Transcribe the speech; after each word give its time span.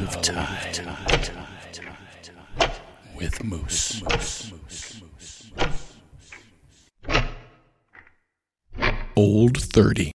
Of 0.00 0.22
time 0.22 0.96
with 3.14 3.44
Moose. 3.44 4.02
Old 9.14 9.58
30. 9.58 10.12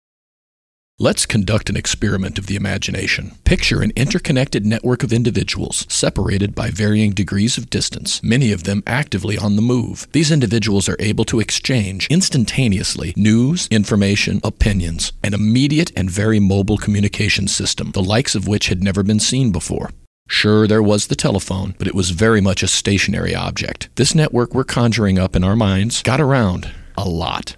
Let's 1.00 1.26
conduct 1.26 1.72
an 1.72 1.76
experiment 1.76 2.38
of 2.38 2.46
the 2.46 2.56
imagination. 2.56 3.32
Picture 3.46 3.82
an 3.82 3.94
interconnected 3.96 4.64
network 4.64 5.02
of 5.02 5.12
individuals, 5.12 5.88
separated 5.90 6.54
by 6.54 6.70
varying 6.70 7.14
degrees 7.14 7.58
of 7.58 7.72
distance, 7.72 8.22
many 8.22 8.52
of 8.52 8.64
them 8.64 8.84
actively 8.86 9.36
on 9.36 9.56
the 9.56 9.64
move. 9.64 10.08
These 10.12 10.32
individuals 10.32 10.88
are 10.88 10.96
able 11.00 11.26
to 11.26 11.40
exchange 11.40 12.06
instantaneously 12.12 13.16
news, 13.18 13.68
information, 13.72 14.40
opinions, 14.44 15.14
an 15.24 15.34
immediate 15.34 15.92
and 15.96 16.12
very 16.12 16.40
mobile 16.40 16.78
communication 16.78 17.48
system, 17.48 17.90
the 17.94 18.04
likes 18.04 18.36
of 18.36 18.48
which 18.48 18.68
had 18.68 18.84
never 18.84 19.02
been 19.02 19.20
seen 19.20 19.52
before. 19.52 19.90
Sure, 20.30 20.68
there 20.68 20.84
was 20.84 21.08
the 21.08 21.16
telephone, 21.16 21.74
but 21.80 21.88
it 21.88 21.96
was 21.96 22.12
very 22.12 22.40
much 22.40 22.62
a 22.62 22.68
stationary 22.68 23.34
object. 23.34 23.90
This 23.96 24.14
network 24.14 24.54
we're 24.54 24.64
conjuring 24.64 25.18
up 25.18 25.36
in 25.36 25.44
our 25.44 25.56
minds 25.56 26.04
got 26.04 26.22
around 26.22 26.70
a 26.96 27.10
lot. 27.10 27.56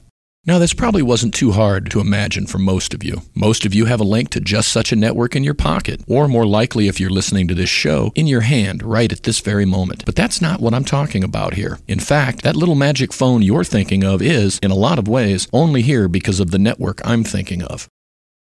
Now, 0.48 0.60
this 0.60 0.76
probably 0.76 1.02
wasn't 1.02 1.34
too 1.34 1.54
hard 1.54 1.90
to 1.90 2.00
imagine 2.00 2.46
for 2.46 2.60
most 2.60 2.94
of 2.94 3.04
you. 3.04 3.24
Most 3.34 3.66
of 3.66 3.74
you 3.74 3.86
have 3.86 4.00
a 4.00 4.04
link 4.04 4.30
to 4.30 4.40
just 4.40 4.70
such 4.70 4.92
a 4.92 4.96
network 4.96 5.36
in 5.36 5.44
your 5.44 5.56
pocket, 5.56 6.02
or 6.08 6.28
more 6.28 6.46
likely, 6.46 6.88
if 6.88 7.00
you're 7.00 7.10
listening 7.10 7.48
to 7.48 7.56
this 7.56 7.70
show, 7.70 8.12
in 8.14 8.28
your 8.28 8.42
hand 8.42 8.84
right 8.84 9.12
at 9.12 9.24
this 9.24 9.40
very 9.40 9.66
moment. 9.66 10.06
But 10.06 10.16
that's 10.16 10.42
not 10.42 10.60
what 10.60 10.76
I'm 10.76 10.86
talking 10.86 11.24
about 11.24 11.56
here. 11.56 11.80
In 11.88 12.00
fact, 12.00 12.44
that 12.44 12.56
little 12.56 12.76
magic 12.76 13.12
phone 13.12 13.42
you're 13.42 13.64
thinking 13.64 14.04
of 14.04 14.22
is, 14.22 14.60
in 14.62 14.70
a 14.70 14.76
lot 14.76 15.00
of 15.00 15.08
ways, 15.08 15.48
only 15.52 15.82
here 15.82 16.08
because 16.08 16.40
of 16.40 16.52
the 16.52 16.60
network 16.60 17.02
I'm 17.04 17.24
thinking 17.24 17.64
of. 17.64 17.90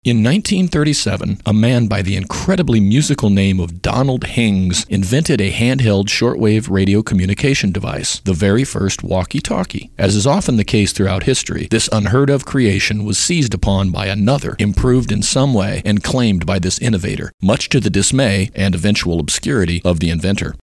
In 0.05 0.17
1937, 0.17 1.42
a 1.47 1.53
man 1.53 1.86
by 1.86 2.03
the 2.03 2.17
incredibly 2.17 2.81
musical 2.81 3.31
name 3.31 3.61
of 3.61 3.81
Donald 3.83 4.25
Hings 4.25 4.84
invented 4.89 5.41
a 5.41 5.53
handheld 5.53 6.06
shortwave 6.06 6.69
radio 6.69 7.05
communication 7.05 7.70
device, 7.70 8.19
the 8.25 8.33
very 8.33 8.64
first 8.64 9.05
walkie 9.05 9.39
talkie. 9.39 9.92
As 9.97 10.17
is 10.17 10.27
often 10.27 10.56
the 10.56 10.64
case 10.64 10.92
throughout 10.92 11.22
history, 11.22 11.69
this 11.70 11.89
unheard 11.92 12.31
of 12.31 12.44
creation 12.44 13.05
was 13.05 13.17
seized 13.17 13.55
upon 13.55 13.92
by 13.92 14.06
another, 14.06 14.56
improved 14.59 15.12
in 15.12 15.22
some 15.22 15.55
way, 15.55 15.83
and 15.84 16.03
claimed 16.03 16.47
by 16.47 16.59
this 16.59 16.81
innovator, 16.81 17.31
much 17.41 17.69
to 17.69 17.78
the 17.78 17.89
dismay 17.89 18.50
and 18.56 18.75
eventual 18.75 19.20
obscurity 19.20 19.81
of 19.84 20.00
the 20.00 20.11
inventor. 20.11 20.56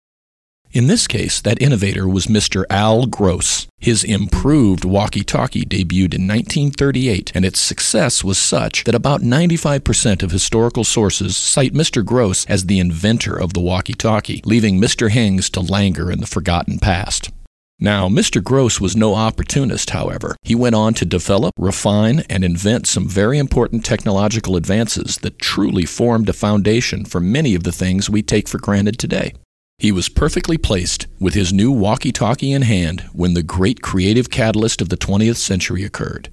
In 0.72 0.86
this 0.86 1.08
case, 1.08 1.42
that 1.42 1.60
innovator 1.60 2.08
was 2.08 2.28
Mr. 2.28 2.64
Al 2.70 3.08
Gross. 3.08 3.66
His 3.80 4.04
improved 4.04 4.86
walkie 4.86 5.24
talkie 5.24 5.66
debuted 5.66 6.14
in 6.14 6.28
1938, 6.28 7.32
and 7.34 7.44
its 7.44 7.60
success 7.60 8.24
was 8.24 8.38
such 8.38 8.84
that 8.84 8.94
about 8.94 9.22
95% 9.22 10.22
of 10.22 10.30
historical 10.30 10.84
sources 10.84 11.36
cite 11.36 11.74
Mr. 11.74 12.06
Gross 12.06 12.46
as 12.46 12.68
the 12.68 12.80
inventor 12.80 13.36
of 13.36 13.54
the 13.54 13.60
walkie 13.60 13.96
talkie, 13.96 14.44
leaving 14.46 14.80
Mr. 14.80 15.10
Hings 15.10 15.50
to 15.50 15.60
languor 15.60 16.12
in 16.12 16.20
the 16.20 16.28
forgotten 16.28 16.78
past. 16.78 17.32
Now, 17.80 18.08
Mr. 18.08 18.44
Gross 18.44 18.80
was 18.80 18.96
no 18.96 19.16
opportunist, 19.16 19.90
however. 19.90 20.36
He 20.44 20.54
went 20.54 20.76
on 20.76 20.94
to 20.96 21.06
develop, 21.06 21.56
refine, 21.58 22.20
and 22.30 22.44
invent 22.44 22.86
some 22.86 23.08
very 23.08 23.40
important 23.40 23.84
technological 23.84 24.56
advances 24.56 25.18
that 25.24 25.40
truly 25.40 25.86
formed 25.86 26.30
a 26.30 26.34
foundation 26.34 27.06
for 27.06 27.20
many 27.20 27.56
of 27.56 27.64
the 27.64 27.72
things 27.72 28.08
we 28.08 28.22
take 28.22 28.48
for 28.48 28.60
granted 28.60 29.00
today. 29.00 29.34
He 29.80 29.94
was 29.94 30.10
perfectly 30.10 30.58
placed 30.58 31.08
with 31.22 31.36
his 31.36 31.54
new 31.54 31.72
walkie 31.72 32.12
talkie 32.12 32.52
in 32.52 32.64
hand 32.64 33.10
when 33.14 33.34
the 33.34 33.42
great 33.42 33.82
creative 33.82 34.30
catalyst 34.30 34.82
of 34.82 34.90
the 34.90 34.98
20th 34.98 35.38
century 35.38 35.86
occurred. 35.86 36.30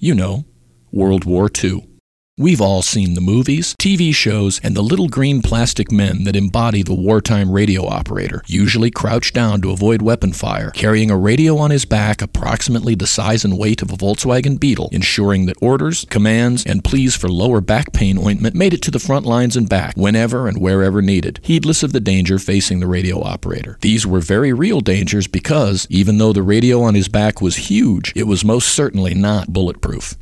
You 0.00 0.16
know, 0.16 0.46
World 0.90 1.24
War 1.24 1.48
II. 1.62 1.86
We've 2.38 2.62
all 2.62 2.80
seen 2.80 3.12
the 3.12 3.20
movies, 3.20 3.74
TV 3.78 4.14
shows, 4.14 4.58
and 4.64 4.74
the 4.74 4.80
little 4.80 5.08
green 5.08 5.42
plastic 5.42 5.92
men 5.92 6.24
that 6.24 6.34
embody 6.34 6.82
the 6.82 6.94
wartime 6.94 7.52
radio 7.52 7.86
operator, 7.86 8.42
usually 8.46 8.90
crouched 8.90 9.34
down 9.34 9.60
to 9.60 9.70
avoid 9.70 10.00
weapon 10.00 10.32
fire, 10.32 10.70
carrying 10.70 11.10
a 11.10 11.16
radio 11.18 11.58
on 11.58 11.70
his 11.70 11.84
back 11.84 12.22
approximately 12.22 12.94
the 12.94 13.06
size 13.06 13.44
and 13.44 13.58
weight 13.58 13.82
of 13.82 13.92
a 13.92 13.98
Volkswagen 13.98 14.58
Beetle, 14.58 14.88
ensuring 14.92 15.44
that 15.44 15.58
orders, 15.60 16.06
commands, 16.08 16.64
and 16.64 16.82
pleas 16.82 17.14
for 17.14 17.28
lower 17.28 17.60
back 17.60 17.92
pain 17.92 18.16
ointment 18.16 18.54
made 18.54 18.72
it 18.72 18.80
to 18.80 18.90
the 18.90 18.98
front 18.98 19.26
lines 19.26 19.54
and 19.54 19.68
back 19.68 19.94
whenever 19.94 20.48
and 20.48 20.58
wherever 20.58 21.02
needed, 21.02 21.38
heedless 21.42 21.82
of 21.82 21.92
the 21.92 22.00
danger 22.00 22.38
facing 22.38 22.80
the 22.80 22.86
radio 22.86 23.22
operator. 23.22 23.76
These 23.82 24.06
were 24.06 24.20
very 24.20 24.54
real 24.54 24.80
dangers 24.80 25.26
because, 25.26 25.86
even 25.90 26.16
though 26.16 26.32
the 26.32 26.42
radio 26.42 26.80
on 26.80 26.94
his 26.94 27.08
back 27.08 27.42
was 27.42 27.68
huge, 27.68 28.10
it 28.16 28.26
was 28.26 28.42
most 28.42 28.68
certainly 28.68 29.12
not 29.12 29.52
bulletproof. 29.52 30.16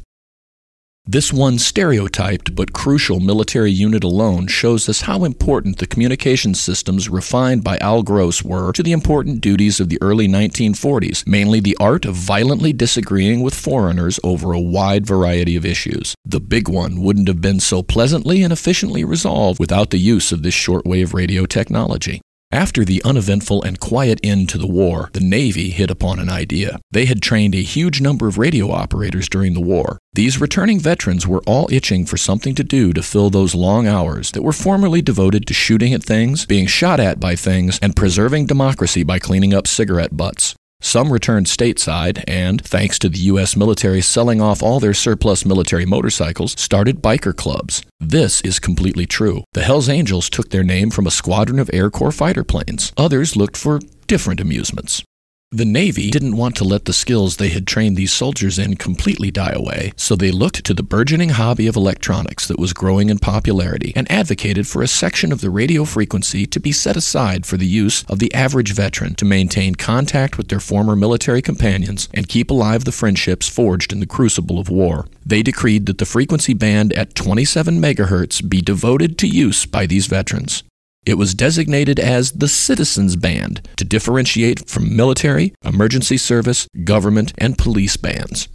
This 1.06 1.33
one 1.33 1.59
stereotyped 1.59 2.55
but 2.55 2.72
crucial 2.72 3.19
military 3.19 3.72
unit 3.72 4.05
alone 4.05 4.47
shows 4.47 4.88
us 4.88 5.00
how 5.00 5.25
important 5.25 5.78
the 5.78 5.87
communication 5.87 6.55
systems 6.55 7.09
refined 7.09 7.65
by 7.65 7.78
Al 7.78 8.05
Gross 8.05 8.44
were 8.44 8.71
to 8.72 8.83
the 8.83 8.93
important 8.93 9.41
duties 9.41 9.81
of 9.81 9.88
the 9.88 9.99
early 10.00 10.28
1940s, 10.28 11.27
mainly 11.27 11.59
the 11.59 11.77
art 11.81 12.05
of 12.05 12.15
violently 12.15 12.72
disagreeing 12.72 13.41
with 13.41 13.55
foreigners 13.55 14.21
over 14.22 14.53
a 14.53 14.61
wide 14.61 15.05
variety 15.05 15.56
of 15.56 15.66
issues. 15.66 16.15
The 16.25 16.38
big 16.38 16.69
one 16.69 17.00
wouldn't 17.00 17.28
have 17.28 17.41
been 17.41 17.59
so 17.59 17.82
pleasantly 17.82 18.44
and 18.44 18.53
efficiently 18.53 19.03
resolved 19.03 19.59
without 19.59 19.91
the 19.91 19.99
use 19.99 20.31
of 20.31 20.44
this 20.44 20.55
shortwave 20.55 21.12
radio 21.12 21.44
technology. 21.44 22.21
After 22.53 22.84
the 22.84 23.00
uneventful 23.05 23.62
and 23.62 23.78
quiet 23.78 24.19
end 24.25 24.49
to 24.49 24.59
the 24.59 24.66
war, 24.66 25.11
the 25.12 25.21
Navy 25.21 25.71
hit 25.71 25.88
upon 25.88 26.19
an 26.19 26.28
idea. 26.28 26.81
They 26.91 27.05
had 27.05 27.22
trained 27.22 27.55
a 27.55 27.62
huge 27.62 28.00
number 28.00 28.27
of 28.27 28.38
radio 28.38 28.72
operators 28.72 29.28
during 29.28 29.55
the 29.55 29.61
war. 29.61 30.00
These 30.15 30.41
returning 30.41 30.81
veterans 30.81 31.28
were 31.28 31.44
all 31.47 31.69
itching 31.71 32.06
for 32.06 32.16
something 32.16 32.56
to 32.56 32.65
do 32.65 32.93
to 32.93 33.05
fill 33.05 33.31
those 33.31 33.55
long 33.55 33.87
hours 33.87 34.33
that 34.33 34.43
were 34.43 34.53
formerly 34.53 35.00
devoted 35.00 35.47
to 35.47 35.55
shooting 35.55 35.94
at 35.94 36.03
things, 36.03 36.44
being 36.44 36.66
shot 36.66 36.99
at 36.99 37.21
by 37.21 37.37
things, 37.37 37.78
and 37.81 37.94
preserving 37.94 38.47
democracy 38.47 39.05
by 39.05 39.21
cleaning 39.21 39.55
up 39.55 39.69
cigarette 39.69 40.17
butts. 40.17 40.56
Some 40.81 41.13
returned 41.13 41.47
stateside 41.47 42.25
and, 42.27 42.61
thanks 42.63 42.99
to 43.01 43.09
the 43.09 43.19
U.S. 43.19 43.55
military 43.55 44.01
selling 44.01 44.41
off 44.41 44.63
all 44.63 44.81
their 44.81 44.95
surplus 44.95 45.45
military 45.45 45.87
motorcycles, 45.87 46.59
started 46.59 47.03
biker 47.03 47.37
clubs. 47.37 47.83
This 48.01 48.41
is 48.41 48.59
completely 48.59 49.07
true. 49.07 49.45
The 49.53 49.63
Hells 49.63 49.89
Angels 49.89 50.31
took 50.31 50.51
their 50.51 50.65
name 50.65 50.91
from 50.91 51.07
a 51.07 51.11
squadron 51.11 51.59
of 51.59 51.71
Air 51.73 51.91
Corps 51.91 52.13
fighter 52.13 52.45
planes. 52.45 52.93
Others 52.97 53.37
looked 53.37 53.57
for 53.57 53.81
different 54.07 54.41
amusements. 54.41 55.05
The 55.53 55.65
Navy 55.65 56.12
didn't 56.12 56.37
want 56.37 56.55
to 56.59 56.65
let 56.65 56.84
the 56.84 56.93
skills 56.93 57.37
they 57.37 57.49
had 57.49 57.66
trained 57.66 57.97
these 57.97 58.12
soldiers 58.12 58.56
in 58.56 58.77
completely 58.77 59.33
die 59.33 59.50
away, 59.50 59.93
so 59.97 60.15
they 60.15 60.31
looked 60.31 60.62
to 60.62 60.72
the 60.72 60.84
burgeoning 60.84 61.31
hobby 61.31 61.66
of 61.66 61.75
electronics 61.75 62.47
that 62.47 62.61
was 62.61 62.72
growing 62.72 63.11
in 63.11 63.19
popularity 63.19 63.93
and 63.97 64.09
advocated 64.09 64.69
for 64.69 64.81
a 64.81 64.87
section 64.87 65.33
of 65.33 65.41
the 65.41 65.50
radio 65.50 65.84
frequency 65.84 66.47
to 66.47 66.61
be 66.61 66.71
set 66.71 66.97
aside 66.97 67.47
for 67.47 67.56
the 67.56 67.66
use 67.66 68.05
of 68.05 68.21
the 68.21 68.33
average 68.33 68.72
veteran 68.72 69.16
to 69.16 69.25
maintain 69.25 69.75
contact 69.75 70.38
with 70.38 70.47
their 70.50 70.61
former 70.61 70.94
military 70.94 71.43
companions 71.43 72.09
and 72.15 72.28
keep 72.28 72.49
alive 72.49 72.84
the 72.84 72.93
friendships 72.93 73.49
forged 73.49 73.93
in 73.93 73.99
the 73.99 74.06
crucible 74.06 74.61
of 74.61 74.71
war. 74.71 75.09
They 75.27 75.43
decreed 75.43 75.87
that 75.87 75.99
the 75.99 76.06
frequency 76.06 76.55
band 76.55 76.93
at 76.93 77.17
27 77.17 77.81
megahertz 77.81 78.49
be 78.49 78.61
devoted 78.61 79.19
to 79.19 79.27
use 79.27 79.67
by 79.67 79.87
these 79.87 80.06
veterans. 80.06 80.62
It 81.06 81.15
was 81.15 81.34
designated 81.34 81.99
as 81.99 82.33
the 82.33 82.49
Citizens 82.49 83.16
Band 83.16 83.66
to 83.77 83.84
differentiate 83.84 84.69
from 84.69 84.94
military, 84.94 85.55
emergency 85.65 86.19
service, 86.19 86.69
government, 86.84 87.33
and 87.38 87.56
police 87.56 87.97
bands. 87.97 88.49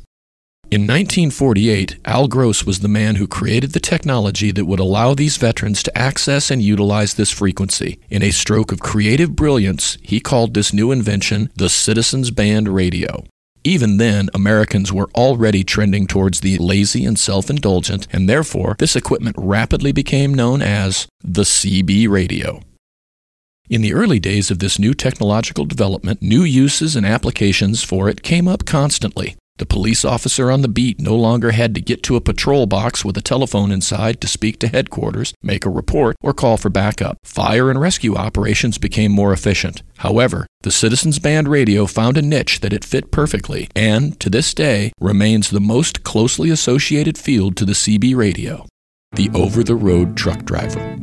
In 0.72 0.82
1948, 0.82 1.98
Al 2.06 2.28
Gross 2.28 2.66
was 2.66 2.80
the 2.80 2.88
man 2.88 3.16
who 3.16 3.28
created 3.28 3.74
the 3.74 3.80
technology 3.80 4.52
that 4.52 4.66
would 4.66 4.80
allow 4.80 5.14
these 5.14 5.38
veterans 5.38 5.84
to 5.84 5.98
access 5.98 6.50
and 6.50 6.62
utilize 6.62 7.14
this 7.14 7.32
frequency. 7.32 8.00
In 8.10 8.24
a 8.24 8.32
stroke 8.32 8.72
of 8.72 8.80
creative 8.80 9.36
brilliance, 9.36 9.98
he 10.02 10.20
called 10.20 10.54
this 10.54 10.74
new 10.74 10.92
invention 10.92 11.52
the 11.56 11.70
Citizens 11.70 12.32
Band 12.32 12.68
Radio. 12.68 13.24
Even 13.68 13.98
then, 13.98 14.30
Americans 14.36 14.94
were 14.94 15.10
already 15.16 15.64
trending 15.64 16.06
towards 16.06 16.42
the 16.42 16.60
lazy 16.60 17.04
and 17.04 17.18
self 17.18 17.50
indulgent, 17.50 18.08
and 18.14 18.30
therefore, 18.30 18.76
this 18.78 18.96
equipment 18.96 19.36
rapidly 19.40 19.92
became 19.92 20.36
known 20.36 20.62
as 20.62 21.08
the 21.24 21.42
CB 21.42 22.08
radio. 22.08 22.62
In 23.68 23.82
the 23.82 23.96
early 23.96 24.20
days 24.20 24.52
of 24.52 24.60
this 24.60 24.78
new 24.78 24.94
technological 24.94 25.66
development, 25.66 26.22
new 26.22 26.44
uses 26.44 26.96
and 26.96 27.08
applications 27.08 27.84
for 27.84 28.08
it 28.08 28.22
came 28.22 28.48
up 28.48 28.66
constantly. 28.66 29.36
The 29.58 29.66
police 29.66 30.04
officer 30.04 30.52
on 30.52 30.62
the 30.62 30.68
beat 30.68 31.00
no 31.00 31.16
longer 31.16 31.52
had 31.52 31.74
to 31.76 31.82
get 31.82 32.04
to 32.04 32.18
a 32.18 32.22
patrol 32.22 32.66
box 32.66 33.06
with 33.06 33.16
a 33.16 33.22
telephone 33.22 33.72
inside 33.72 34.20
to 34.20 34.28
speak 34.28 34.60
to 34.60 34.68
headquarters, 34.68 35.34
make 35.42 35.66
a 35.66 35.70
report, 35.70 36.18
or 36.22 36.34
call 36.34 36.58
for 36.58 36.70
backup. 36.70 37.18
Fire 37.24 37.70
and 37.70 37.80
rescue 37.80 38.16
operations 38.16 38.78
became 38.78 39.14
more 39.14 39.32
efficient. 39.32 39.82
However, 40.00 40.46
the 40.62 40.72
Citizens 40.72 41.20
Band 41.20 41.48
radio 41.48 41.86
found 41.86 42.18
a 42.18 42.22
niche 42.22 42.60
that 42.60 42.74
it 42.74 42.84
fit 42.84 43.12
perfectly 43.12 43.70
and, 43.76 44.20
to 44.20 44.30
this 44.30 44.54
day, 44.54 44.92
remains 45.00 45.50
the 45.50 45.62
most 45.62 46.04
closely 46.04 46.50
associated 46.50 47.18
field 47.18 47.56
to 47.56 47.66
the 47.66 47.74
CB 47.74 48.16
radio 48.16 48.66
the 49.16 49.30
over 49.34 49.64
the 49.64 49.76
road 49.76 50.18
truck 50.18 50.44
driver. 50.44 50.98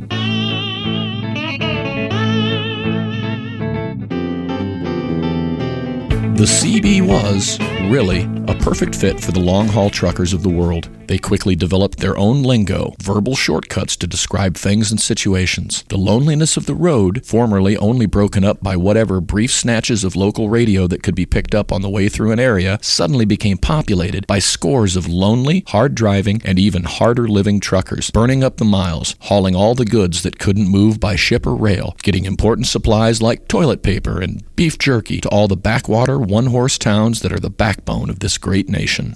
The 6.35 6.45
CB 6.45 7.07
was, 7.07 7.59
really 7.91 8.23
a 8.47 8.55
perfect 8.55 8.95
fit 8.95 9.19
for 9.19 9.31
the 9.31 9.39
long 9.39 9.67
haul 9.67 9.91
truckers 9.91 10.33
of 10.33 10.41
the 10.41 10.49
world. 10.49 10.89
They 11.07 11.17
quickly 11.17 11.55
developed 11.55 11.99
their 11.99 12.17
own 12.17 12.43
lingo, 12.43 12.93
verbal 13.01 13.35
shortcuts 13.35 13.95
to 13.97 14.07
describe 14.07 14.55
things 14.55 14.91
and 14.91 14.99
situations. 14.99 15.83
The 15.89 15.97
loneliness 15.97 16.57
of 16.57 16.65
the 16.65 16.75
road, 16.75 17.25
formerly 17.25 17.77
only 17.77 18.05
broken 18.05 18.43
up 18.43 18.63
by 18.63 18.77
whatever 18.77 19.21
brief 19.21 19.51
snatches 19.51 20.03
of 20.03 20.15
local 20.15 20.49
radio 20.49 20.87
that 20.87 21.03
could 21.03 21.15
be 21.15 21.25
picked 21.25 21.53
up 21.53 21.71
on 21.71 21.81
the 21.81 21.89
way 21.89 22.09
through 22.09 22.31
an 22.31 22.39
area, 22.39 22.79
suddenly 22.81 23.25
became 23.25 23.57
populated 23.57 24.25
by 24.27 24.39
scores 24.39 24.95
of 24.95 25.07
lonely, 25.07 25.63
hard 25.67 25.95
driving, 25.95 26.41
and 26.45 26.57
even 26.57 26.83
harder 26.83 27.27
living 27.27 27.59
truckers, 27.59 28.09
burning 28.11 28.43
up 28.43 28.57
the 28.57 28.65
miles, 28.65 29.15
hauling 29.21 29.55
all 29.55 29.75
the 29.75 29.85
goods 29.85 30.23
that 30.23 30.39
couldn't 30.39 30.67
move 30.67 30.99
by 30.99 31.15
ship 31.15 31.45
or 31.45 31.55
rail, 31.55 31.95
getting 32.03 32.25
important 32.25 32.67
supplies 32.67 33.21
like 33.21 33.47
toilet 33.47 33.83
paper 33.83 34.21
and 34.21 34.43
beef 34.55 34.77
jerky 34.77 35.19
to 35.19 35.29
all 35.29 35.47
the 35.47 35.57
backwater, 35.57 36.19
one 36.19 36.47
horse 36.47 36.77
towns 36.77 37.21
that 37.21 37.31
are 37.31 37.39
the 37.39 37.49
backbone 37.49 38.09
of 38.09 38.19
this 38.19 38.37
great 38.37 38.69
nation. 38.69 39.15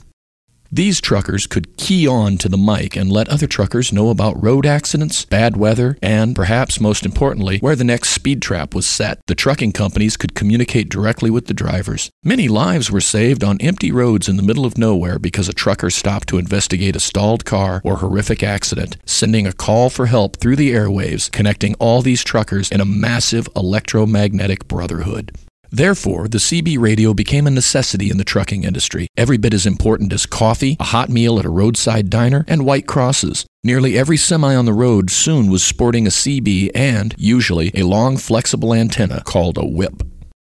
These 0.71 0.99
truckers 0.99 1.47
could 1.47 1.77
key 1.77 2.07
on 2.07 2.37
to 2.39 2.49
the 2.49 2.57
mic 2.57 2.95
and 2.95 3.11
let 3.11 3.29
other 3.29 3.47
truckers 3.47 3.93
know 3.93 4.09
about 4.09 4.41
road 4.41 4.65
accidents, 4.65 5.23
bad 5.23 5.55
weather, 5.55 5.97
and, 6.01 6.35
perhaps 6.35 6.81
most 6.81 7.05
importantly, 7.05 7.59
where 7.59 7.75
the 7.75 7.85
next 7.85 8.09
speed 8.09 8.41
trap 8.41 8.75
was 8.75 8.85
set. 8.85 9.19
The 9.27 9.35
trucking 9.35 9.71
companies 9.71 10.17
could 10.17 10.35
communicate 10.35 10.89
directly 10.89 11.29
with 11.29 11.47
the 11.47 11.53
drivers. 11.53 12.11
Many 12.23 12.49
lives 12.49 12.91
were 12.91 12.99
saved 12.99 13.43
on 13.43 13.61
empty 13.61 13.91
roads 13.91 14.27
in 14.27 14.35
the 14.35 14.43
middle 14.43 14.65
of 14.65 14.77
nowhere 14.77 15.19
because 15.19 15.47
a 15.47 15.53
trucker 15.53 15.89
stopped 15.89 16.27
to 16.29 16.37
investigate 16.37 16.95
a 16.95 16.99
stalled 16.99 17.45
car 17.45 17.81
or 17.83 17.97
horrific 17.97 18.43
accident, 18.43 18.97
sending 19.05 19.47
a 19.47 19.53
call 19.53 19.89
for 19.89 20.07
help 20.07 20.37
through 20.37 20.57
the 20.57 20.73
airwaves, 20.73 21.31
connecting 21.31 21.75
all 21.75 22.01
these 22.01 22.23
truckers 22.23 22.69
in 22.71 22.81
a 22.81 22.85
massive 22.85 23.47
electromagnetic 23.55 24.67
brotherhood. 24.67 25.31
Therefore, 25.71 26.27
the 26.27 26.37
CB 26.37 26.79
radio 26.79 27.13
became 27.13 27.47
a 27.47 27.51
necessity 27.51 28.09
in 28.09 28.17
the 28.17 28.23
trucking 28.23 28.63
industry, 28.63 29.07
every 29.17 29.37
bit 29.37 29.53
as 29.53 29.65
important 29.65 30.13
as 30.13 30.25
coffee, 30.25 30.77
a 30.79 30.85
hot 30.85 31.09
meal 31.09 31.39
at 31.39 31.45
a 31.45 31.49
roadside 31.49 32.09
diner, 32.09 32.45
and 32.47 32.65
white 32.65 32.87
crosses. 32.87 33.45
Nearly 33.63 33.97
every 33.97 34.17
semi 34.17 34.55
on 34.55 34.65
the 34.65 34.73
road 34.73 35.11
soon 35.11 35.49
was 35.49 35.63
sporting 35.63 36.07
a 36.07 36.11
CB 36.11 36.71
and, 36.73 37.13
usually, 37.17 37.71
a 37.73 37.83
long 37.83 38.17
flexible 38.17 38.73
antenna 38.73 39.23
called 39.25 39.57
a 39.57 39.65
whip. 39.65 40.03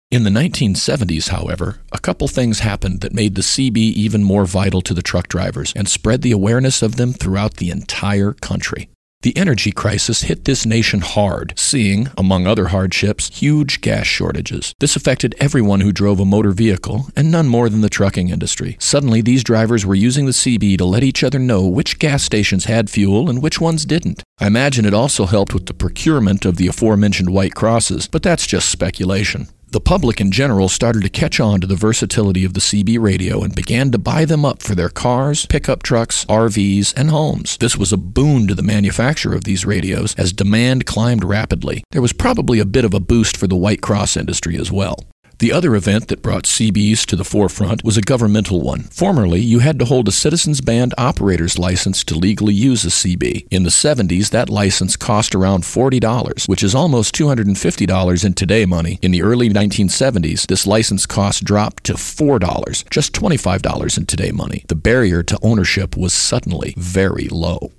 In 0.09 0.23
the 0.23 0.29
1970s, 0.29 1.29
however, 1.29 1.79
a 1.91 1.99
couple 1.99 2.29
things 2.29 2.59
happened 2.59 3.01
that 3.01 3.13
made 3.13 3.35
the 3.35 3.41
CB 3.41 3.75
even 3.75 4.23
more 4.23 4.45
vital 4.45 4.81
to 4.83 4.93
the 4.93 5.01
truck 5.01 5.27
drivers 5.27 5.73
and 5.75 5.89
spread 5.89 6.21
the 6.21 6.31
awareness 6.31 6.81
of 6.81 6.95
them 6.95 7.11
throughout 7.11 7.55
the 7.55 7.69
entire 7.69 8.31
country. 8.31 8.87
The 9.23 9.35
energy 9.35 9.71
crisis 9.71 10.21
hit 10.21 10.45
this 10.45 10.63
nation 10.63 11.01
hard, 11.01 11.53
seeing, 11.57 12.09
among 12.15 12.45
other 12.45 12.67
hardships, 12.67 13.35
huge 13.39 13.81
gas 13.81 14.05
shortages. 14.05 14.75
This 14.79 14.95
affected 14.95 15.33
everyone 15.39 15.81
who 15.81 15.91
drove 15.91 16.19
a 16.19 16.25
motor 16.25 16.51
vehicle, 16.51 17.07
and 17.15 17.31
none 17.31 17.47
more 17.47 17.67
than 17.67 17.81
the 17.81 17.89
trucking 17.89 18.29
industry. 18.29 18.77
Suddenly, 18.79 19.21
these 19.21 19.43
drivers 19.43 19.87
were 19.87 19.95
using 19.95 20.27
the 20.27 20.33
CB 20.33 20.77
to 20.77 20.85
let 20.85 21.03
each 21.03 21.23
other 21.23 21.39
know 21.39 21.65
which 21.65 21.97
gas 21.97 22.23
stations 22.23 22.65
had 22.65 22.91
fuel 22.91 23.27
and 23.27 23.41
which 23.41 23.59
ones 23.59 23.85
didn't. 23.85 24.21
I 24.39 24.45
imagine 24.45 24.85
it 24.85 24.93
also 24.93 25.25
helped 25.25 25.53
with 25.53 25.65
the 25.65 25.73
procurement 25.73 26.45
of 26.45 26.57
the 26.57 26.67
aforementioned 26.67 27.31
white 27.31 27.55
crosses, 27.55 28.07
but 28.07 28.21
that's 28.21 28.45
just 28.45 28.69
speculation. 28.69 29.47
The 29.69 29.81
public 29.81 30.21
in 30.21 30.31
general 30.31 30.69
started 30.69 31.03
to 31.03 31.09
catch 31.09 31.41
on 31.41 31.59
to 31.59 31.67
the 31.67 31.75
versatility 31.75 32.45
of 32.45 32.53
the 32.53 32.61
CB 32.61 33.01
radio 33.01 33.43
and 33.43 33.53
began 33.53 33.91
to 33.91 33.97
buy 33.97 34.23
them 34.23 34.45
up 34.45 34.63
for 34.63 34.75
their 34.75 34.87
cars, 34.87 35.45
pickup 35.45 35.83
trucks, 35.83 36.23
RVs, 36.25 36.93
and 36.95 37.09
homes. 37.09 37.57
This 37.57 37.75
was 37.75 37.91
a 37.91 37.97
boon 37.97 38.47
to 38.47 38.55
the 38.55 38.61
manufacturer 38.61 39.35
of 39.35 39.43
these 39.43 39.65
radios 39.65 40.15
as 40.15 40.31
demand 40.31 40.85
climbed 40.85 41.25
rapidly. 41.25 41.83
There 41.91 42.01
was 42.01 42.13
probably 42.13 42.59
a 42.59 42.65
bit 42.65 42.85
of 42.85 42.93
a 42.93 43.01
boost 43.01 43.35
for 43.35 43.47
the 43.47 43.57
White 43.57 43.81
Cross 43.81 44.15
industry 44.15 44.55
as 44.55 44.71
well. 44.71 44.99
The 45.39 45.51
other 45.51 45.75
event 45.75 46.07
that 46.07 46.23
brought 46.23 46.45
CBs 46.45 47.05
to 47.05 47.15
the 47.15 47.23
forefront 47.23 47.83
was 47.83 47.95
a 47.95 48.01
governmental 48.01 48.59
one. 48.59 48.83
Formerly, 48.85 49.39
you 49.39 49.59
had 49.59 49.77
to 49.77 49.85
hold 49.85 50.07
a 50.07 50.11
Citizens 50.11 50.61
Band 50.61 50.95
operator's 50.97 51.59
license 51.59 52.03
to 52.05 52.15
legally 52.15 52.55
use 52.55 52.83
a 52.83 52.87
CB. 52.87 53.45
In 53.51 53.61
the 53.61 53.69
70s, 53.69 54.31
that 54.31 54.49
license 54.49 54.95
cost 54.95 55.35
around 55.35 55.63
$40, 55.63 56.49
which 56.49 56.63
is 56.63 56.73
almost 56.73 57.13
$250 57.13 58.25
in 58.25 58.33
today 58.33 58.65
money. 58.65 58.97
In 59.03 59.11
the 59.11 59.21
early 59.21 59.47
1970s, 59.47 60.47
this 60.47 60.65
license 60.65 61.05
cost 61.05 61.43
dropped 61.43 61.83
to 61.83 61.93
$4, 61.93 62.89
just 62.89 63.13
$25 63.13 63.97
in 63.97 64.07
today 64.07 64.31
money. 64.31 64.65
The 64.69 64.75
barrier 64.75 65.21
to 65.21 65.37
ownership 65.43 65.95
was 65.95 66.13
suddenly 66.13 66.73
very 66.77 67.27
low. 67.29 67.73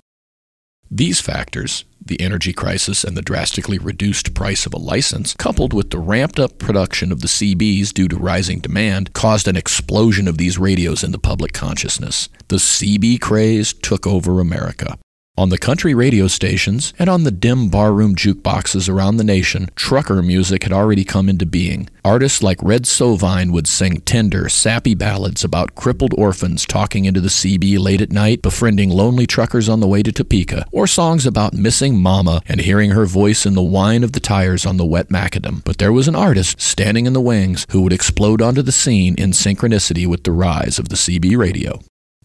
These 0.91 1.21
factors, 1.21 1.85
the 2.03 2.19
energy 2.19 2.51
crisis 2.51 3.03
and 3.03 3.15
the 3.15 3.21
drastically 3.21 3.77
reduced 3.77 4.33
price 4.33 4.65
of 4.65 4.73
a 4.73 4.79
license, 4.79 5.35
coupled 5.35 5.71
with 5.71 5.91
the 5.91 5.99
ramped 5.99 6.39
up 6.39 6.57
production 6.57 7.11
of 7.11 7.21
the 7.21 7.27
CBs 7.27 7.93
due 7.93 8.07
to 8.07 8.17
rising 8.17 8.59
demand, 8.59 9.13
caused 9.13 9.47
an 9.47 9.55
explosion 9.55 10.27
of 10.27 10.39
these 10.39 10.57
radios 10.57 11.03
in 11.03 11.11
the 11.11 11.19
public 11.19 11.53
consciousness. 11.53 12.27
The 12.47 12.55
CB 12.55 13.21
craze 13.21 13.73
took 13.73 14.07
over 14.07 14.39
America. 14.39 14.97
On 15.39 15.47
the 15.47 15.57
country 15.57 15.93
radio 15.93 16.27
stations 16.27 16.93
and 16.99 17.09
on 17.09 17.23
the 17.23 17.31
dim 17.31 17.69
barroom 17.69 18.13
jukeboxes 18.13 18.89
around 18.89 19.15
the 19.15 19.23
nation, 19.23 19.69
trucker 19.73 20.21
music 20.21 20.63
had 20.63 20.73
already 20.73 21.05
come 21.05 21.29
into 21.29 21.45
being. 21.45 21.87
Artists 22.03 22.43
like 22.43 22.61
Red 22.61 22.83
Sovine 22.83 23.53
would 23.53 23.65
sing 23.65 24.01
tender, 24.01 24.49
sappy 24.49 24.95
ballads 24.95 25.45
about 25.45 25.75
crippled 25.75 26.13
orphans 26.17 26.65
talking 26.65 27.05
into 27.05 27.21
the 27.21 27.29
CB 27.29 27.79
late 27.79 28.01
at 28.01 28.11
night, 28.11 28.41
befriending 28.41 28.89
lonely 28.89 29.25
truckers 29.25 29.69
on 29.69 29.79
the 29.79 29.87
way 29.87 30.03
to 30.03 30.11
Topeka, 30.11 30.65
or 30.73 30.87
songs 30.87 31.25
about 31.25 31.53
missing 31.53 31.97
Mama 31.97 32.41
and 32.45 32.59
hearing 32.59 32.91
her 32.91 33.05
voice 33.05 33.45
in 33.45 33.53
the 33.53 33.61
whine 33.61 34.03
of 34.03 34.11
the 34.11 34.19
tires 34.19 34.65
on 34.65 34.75
the 34.75 34.85
wet 34.85 35.07
macadam. 35.07 35.63
But 35.63 35.77
there 35.77 35.93
was 35.93 36.09
an 36.09 36.17
artist 36.17 36.59
standing 36.59 37.05
in 37.05 37.13
the 37.13 37.21
wings 37.21 37.65
who 37.71 37.81
would 37.83 37.93
explode 37.93 38.41
onto 38.41 38.61
the 38.61 38.73
scene 38.73 39.15
in 39.17 39.31
synchronicity 39.31 40.05
with 40.05 40.25
the 40.25 40.33
rise 40.33 40.77
of 40.79 40.89
the 40.89 40.97
CB 40.97 41.37
radio. 41.37 41.79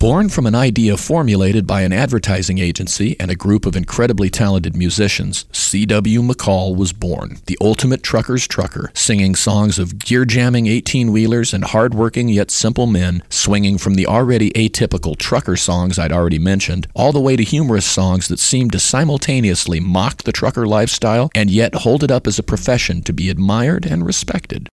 Born 0.05 0.29
from 0.29 0.45
an 0.45 0.55
idea 0.55 0.99
formulated 0.99 1.67
by 1.67 1.81
an 1.81 1.91
advertising 1.91 2.59
agency 2.59 3.17
and 3.19 3.31
a 3.31 3.35
group 3.35 3.65
of 3.65 3.75
incredibly 3.75 4.29
talented 4.29 4.77
musicians, 4.77 5.47
C.W. 5.51 6.21
McCall 6.21 6.77
was 6.77 6.93
born, 6.93 7.39
the 7.47 7.57
ultimate 7.59 8.03
trucker's 8.03 8.47
trucker, 8.47 8.91
singing 8.93 9.35
songs 9.35 9.79
of 9.79 9.99
gear 9.99 10.27
jamming 10.27 10.67
18 10.67 11.11
wheelers 11.11 11.55
and 11.55 11.65
hard-working 11.65 12.29
yet 12.29 12.51
simple 12.51 12.87
men, 12.87 13.23
swinging 13.31 13.79
from 13.79 13.95
the 13.95 14.07
already 14.07 14.51
atypical 14.51 15.17
trucker 15.17 15.57
songs 15.57 15.99
I'd 15.99 16.13
already 16.13 16.39
mentioned, 16.39 16.87
all 16.95 17.13
the 17.13 17.19
way 17.19 17.35
to 17.35 17.43
humorous 17.43 17.87
songs 17.87 18.29
that 18.29 18.39
seemed 18.39 18.73
to 18.73 18.81
simultaneously 18.81 19.81
mock 19.81 20.25
the 20.25 20.33
trucker 20.33 20.67
lifestyle 20.67 21.31
and 21.35 21.49
yet 21.49 21.77
hold 21.77 22.05
it 22.05 22.11
up 22.11 22.27
as 22.27 22.39
a 22.39 22.43
profession 22.43 23.01
to 23.05 23.15
be 23.15 23.31
admired 23.31 23.87
and 23.87 24.05
respected. 24.05 24.69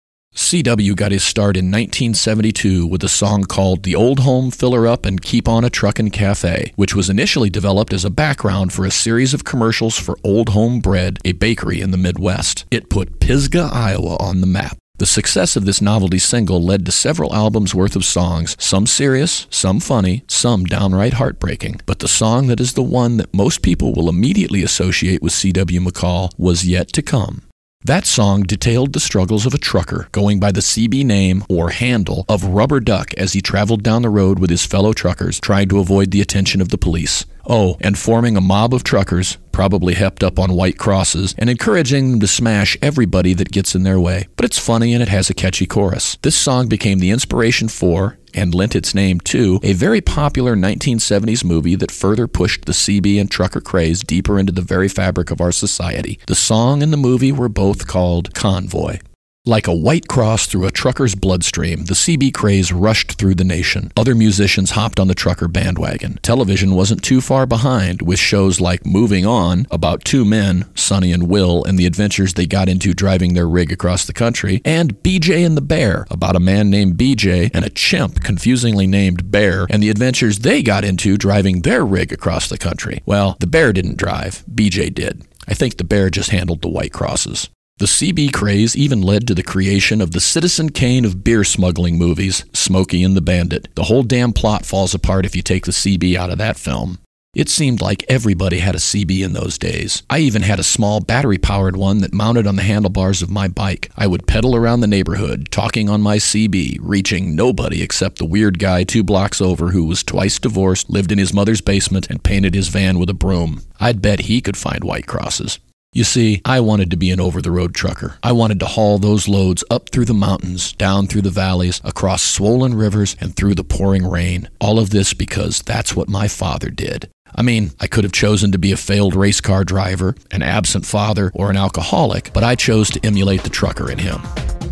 CW 0.51 0.95
got 0.95 1.11
his 1.11 1.23
start 1.23 1.55
in 1.55 1.65
1972 1.65 2.85
with 2.85 3.03
a 3.03 3.09
song 3.09 3.43
called 3.43 3.83
The 3.83 3.95
Old 3.95 4.19
Home 4.19 4.49
Filler 4.51 4.85
Up 4.85 5.05
and 5.05 5.21
Keep 5.21 5.47
On 5.47 5.63
a 5.63 5.69
Truckin' 5.69 6.11
Cafe, 6.11 6.73
which 6.75 6.95
was 6.95 7.09
initially 7.09 7.49
developed 7.49 7.93
as 7.93 8.03
a 8.03 8.09
background 8.09 8.73
for 8.73 8.85
a 8.85 8.91
series 8.91 9.33
of 9.33 9.43
commercials 9.43 9.97
for 9.97 10.17
Old 10.23 10.49
Home 10.49 10.79
Bread, 10.79 11.19
a 11.23 11.31
bakery 11.31 11.79
in 11.79 11.91
the 11.91 11.97
Midwest. 11.97 12.65
It 12.71 12.89
put 12.89 13.19
Pisgah, 13.19 13.69
Iowa 13.71 14.17
on 14.21 14.41
the 14.41 14.47
map. 14.47 14.77
The 14.97 15.05
success 15.05 15.55
of 15.55 15.65
this 15.65 15.81
novelty 15.81 16.19
single 16.19 16.61
led 16.61 16.85
to 16.85 16.91
several 16.91 17.33
albums 17.33 17.73
worth 17.73 17.95
of 17.95 18.05
songs, 18.05 18.55
some 18.59 18.87
serious, 18.87 19.47
some 19.49 19.79
funny, 19.79 20.23
some 20.27 20.65
downright 20.65 21.13
heartbreaking. 21.13 21.81
But 21.85 21.99
the 21.99 22.07
song 22.07 22.47
that 22.47 22.59
is 22.59 22.73
the 22.73 22.83
one 22.83 23.17
that 23.17 23.33
most 23.33 23.61
people 23.61 23.93
will 23.93 24.09
immediately 24.09 24.63
associate 24.63 25.21
with 25.21 25.33
C.W. 25.33 25.79
McCall 25.81 26.31
was 26.37 26.67
yet 26.67 26.89
to 26.93 27.01
come. 27.01 27.41
That 27.83 28.05
song 28.05 28.43
detailed 28.43 28.93
the 28.93 28.99
struggles 28.99 29.47
of 29.47 29.55
a 29.55 29.57
trucker 29.57 30.07
going 30.11 30.39
by 30.39 30.51
the 30.51 30.59
CB 30.59 31.03
name 31.03 31.43
or 31.49 31.71
handle 31.71 32.25
of 32.29 32.43
Rubber 32.43 32.79
Duck 32.79 33.11
as 33.15 33.33
he 33.33 33.41
traveled 33.41 33.81
down 33.81 34.03
the 34.03 34.09
road 34.09 34.37
with 34.37 34.51
his 34.51 34.67
fellow 34.67 34.93
truckers 34.93 35.39
trying 35.39 35.67
to 35.69 35.79
avoid 35.79 36.11
the 36.11 36.21
attention 36.21 36.61
of 36.61 36.69
the 36.69 36.77
police. 36.77 37.25
Oh, 37.47 37.77
and 37.81 37.97
forming 37.97 38.37
a 38.37 38.41
mob 38.41 38.75
of 38.75 38.83
truckers, 38.83 39.39
probably 39.51 39.95
hepped 39.95 40.21
up 40.21 40.37
on 40.37 40.53
white 40.53 40.77
crosses, 40.77 41.33
and 41.39 41.49
encouraging 41.49 42.11
them 42.11 42.19
to 42.19 42.27
smash 42.27 42.77
everybody 42.83 43.33
that 43.33 43.51
gets 43.51 43.73
in 43.73 43.81
their 43.81 43.99
way. 43.99 44.27
But 44.35 44.45
it's 44.45 44.59
funny 44.59 44.93
and 44.93 45.01
it 45.01 45.09
has 45.09 45.31
a 45.31 45.33
catchy 45.33 45.65
chorus. 45.65 46.19
This 46.21 46.35
song 46.35 46.67
became 46.67 46.99
the 46.99 47.09
inspiration 47.09 47.67
for, 47.67 48.19
and 48.33 48.55
lent 48.55 48.75
its 48.75 48.95
name 48.95 49.19
to, 49.21 49.59
a 49.63 49.73
very 49.73 50.01
popular 50.01 50.55
1970s 50.55 51.43
movie 51.43 51.75
that 51.75 51.91
further 51.91 52.27
pushed 52.27 52.65
the 52.65 52.71
CB 52.71 53.19
and 53.19 53.29
trucker 53.29 53.61
craze 53.61 54.03
deeper 54.03 54.39
into 54.39 54.51
the 54.51 54.61
very 54.61 54.87
fabric 54.87 55.31
of 55.31 55.41
our 55.41 55.51
society. 55.51 56.19
The 56.27 56.35
song 56.35 56.81
and 56.81 56.91
the 56.91 56.97
movie 56.97 57.31
were 57.31 57.49
both 57.49 57.87
called 57.87 58.33
Convoy. 58.33 58.99
Like 59.47 59.67
a 59.67 59.73
white 59.73 60.07
cross 60.07 60.45
through 60.45 60.67
a 60.67 60.71
trucker's 60.71 61.15
bloodstream, 61.15 61.85
the 61.85 61.95
CB 61.95 62.31
craze 62.31 62.71
rushed 62.71 63.13
through 63.13 63.33
the 63.33 63.43
nation. 63.43 63.91
Other 63.97 64.13
musicians 64.13 64.69
hopped 64.69 64.99
on 64.99 65.07
the 65.07 65.15
trucker 65.15 65.47
bandwagon. 65.47 66.19
Television 66.21 66.75
wasn't 66.75 67.01
too 67.01 67.21
far 67.21 67.47
behind, 67.47 68.03
with 68.03 68.19
shows 68.19 68.61
like 68.61 68.85
Moving 68.85 69.25
On, 69.25 69.65
about 69.71 70.05
two 70.05 70.25
men, 70.25 70.69
Sonny 70.75 71.11
and 71.11 71.27
Will, 71.27 71.63
and 71.63 71.79
the 71.79 71.87
adventures 71.87 72.35
they 72.35 72.45
got 72.45 72.69
into 72.69 72.93
driving 72.93 73.33
their 73.33 73.49
rig 73.49 73.71
across 73.71 74.05
the 74.05 74.13
country, 74.13 74.61
and 74.63 75.01
BJ 75.01 75.43
and 75.43 75.57
the 75.57 75.61
Bear, 75.61 76.05
about 76.11 76.35
a 76.35 76.39
man 76.39 76.69
named 76.69 76.97
BJ 76.97 77.49
and 77.51 77.65
a 77.65 77.71
chimp 77.71 78.21
confusingly 78.21 78.85
named 78.85 79.31
Bear, 79.31 79.65
and 79.71 79.81
the 79.81 79.89
adventures 79.89 80.37
they 80.39 80.61
got 80.61 80.83
into 80.83 81.17
driving 81.17 81.63
their 81.63 81.83
rig 81.83 82.13
across 82.13 82.47
the 82.47 82.59
country. 82.59 83.01
Well, 83.07 83.37
the 83.39 83.47
Bear 83.47 83.73
didn't 83.73 83.97
drive, 83.97 84.43
BJ 84.53 84.93
did. 84.93 85.25
I 85.47 85.55
think 85.55 85.77
the 85.77 85.83
Bear 85.83 86.11
just 86.11 86.29
handled 86.29 86.61
the 86.61 86.69
white 86.69 86.93
crosses. 86.93 87.49
The 87.81 87.87
CB 87.87 88.31
craze 88.31 88.75
even 88.75 89.01
led 89.01 89.25
to 89.25 89.33
the 89.33 89.41
creation 89.41 90.01
of 90.01 90.11
the 90.11 90.19
Citizen 90.19 90.69
Kane 90.69 91.03
of 91.03 91.23
beer 91.23 91.43
smuggling 91.43 91.97
movies, 91.97 92.45
Smokey 92.53 93.03
and 93.03 93.17
the 93.17 93.21
Bandit. 93.21 93.73
The 93.73 93.85
whole 93.85 94.03
damn 94.03 94.33
plot 94.33 94.67
falls 94.67 94.93
apart 94.93 95.25
if 95.25 95.35
you 95.35 95.41
take 95.41 95.65
the 95.65 95.71
CB 95.71 96.15
out 96.15 96.29
of 96.29 96.37
that 96.37 96.57
film. 96.57 96.99
It 97.33 97.49
seemed 97.49 97.81
like 97.81 98.05
everybody 98.07 98.59
had 98.59 98.75
a 98.75 98.77
CB 98.77 99.25
in 99.25 99.33
those 99.33 99.57
days. 99.57 100.03
I 100.11 100.19
even 100.19 100.43
had 100.43 100.59
a 100.59 100.63
small 100.63 100.99
battery 100.99 101.39
powered 101.39 101.75
one 101.75 102.01
that 102.01 102.13
mounted 102.13 102.45
on 102.45 102.55
the 102.55 102.61
handlebars 102.61 103.23
of 103.23 103.31
my 103.31 103.47
bike. 103.47 103.89
I 103.97 104.05
would 104.05 104.27
pedal 104.27 104.55
around 104.55 104.81
the 104.81 104.85
neighborhood, 104.85 105.49
talking 105.49 105.89
on 105.89 106.03
my 106.03 106.17
CB, 106.17 106.77
reaching 106.81 107.35
nobody 107.35 107.81
except 107.81 108.19
the 108.19 108.25
weird 108.25 108.59
guy 108.59 108.83
two 108.83 109.03
blocks 109.03 109.41
over 109.41 109.69
who 109.69 109.85
was 109.85 110.03
twice 110.03 110.37
divorced, 110.37 110.91
lived 110.91 111.11
in 111.11 111.17
his 111.17 111.33
mother's 111.33 111.61
basement, 111.61 112.11
and 112.11 112.21
painted 112.21 112.53
his 112.53 112.67
van 112.67 112.99
with 112.99 113.09
a 113.09 113.15
broom. 113.15 113.63
I'd 113.79 114.03
bet 114.03 114.19
he 114.19 114.39
could 114.39 114.55
find 114.55 114.83
white 114.83 115.07
crosses. 115.07 115.57
You 115.93 116.05
see, 116.05 116.41
I 116.45 116.61
wanted 116.61 116.89
to 116.91 116.95
be 116.95 117.11
an 117.11 117.19
over 117.19 117.41
the 117.41 117.51
road 117.51 117.75
trucker. 117.75 118.15
I 118.23 118.31
wanted 118.31 118.61
to 118.61 118.65
haul 118.65 118.97
those 118.97 119.27
loads 119.27 119.61
up 119.69 119.89
through 119.89 120.05
the 120.05 120.13
mountains, 120.13 120.71
down 120.71 121.05
through 121.05 121.23
the 121.23 121.29
valleys, 121.29 121.81
across 121.83 122.21
swollen 122.21 122.75
rivers, 122.75 123.17
and 123.19 123.35
through 123.35 123.55
the 123.55 123.65
pouring 123.65 124.09
rain. 124.09 124.47
All 124.61 124.79
of 124.79 124.91
this 124.91 125.13
because 125.13 125.61
that's 125.61 125.93
what 125.93 126.07
my 126.07 126.29
father 126.29 126.69
did. 126.69 127.09
I 127.35 127.41
mean, 127.41 127.71
I 127.81 127.87
could 127.87 128.05
have 128.05 128.13
chosen 128.13 128.53
to 128.53 128.57
be 128.57 128.71
a 128.71 128.77
failed 128.77 129.15
race 129.15 129.41
car 129.41 129.65
driver, 129.65 130.15
an 130.31 130.43
absent 130.43 130.85
father, 130.85 131.29
or 131.35 131.49
an 131.49 131.57
alcoholic, 131.57 132.31
but 132.31 132.45
I 132.45 132.55
chose 132.55 132.89
to 132.91 133.05
emulate 133.05 133.43
the 133.43 133.49
trucker 133.49 133.91
in 133.91 133.97
him. 133.97 134.21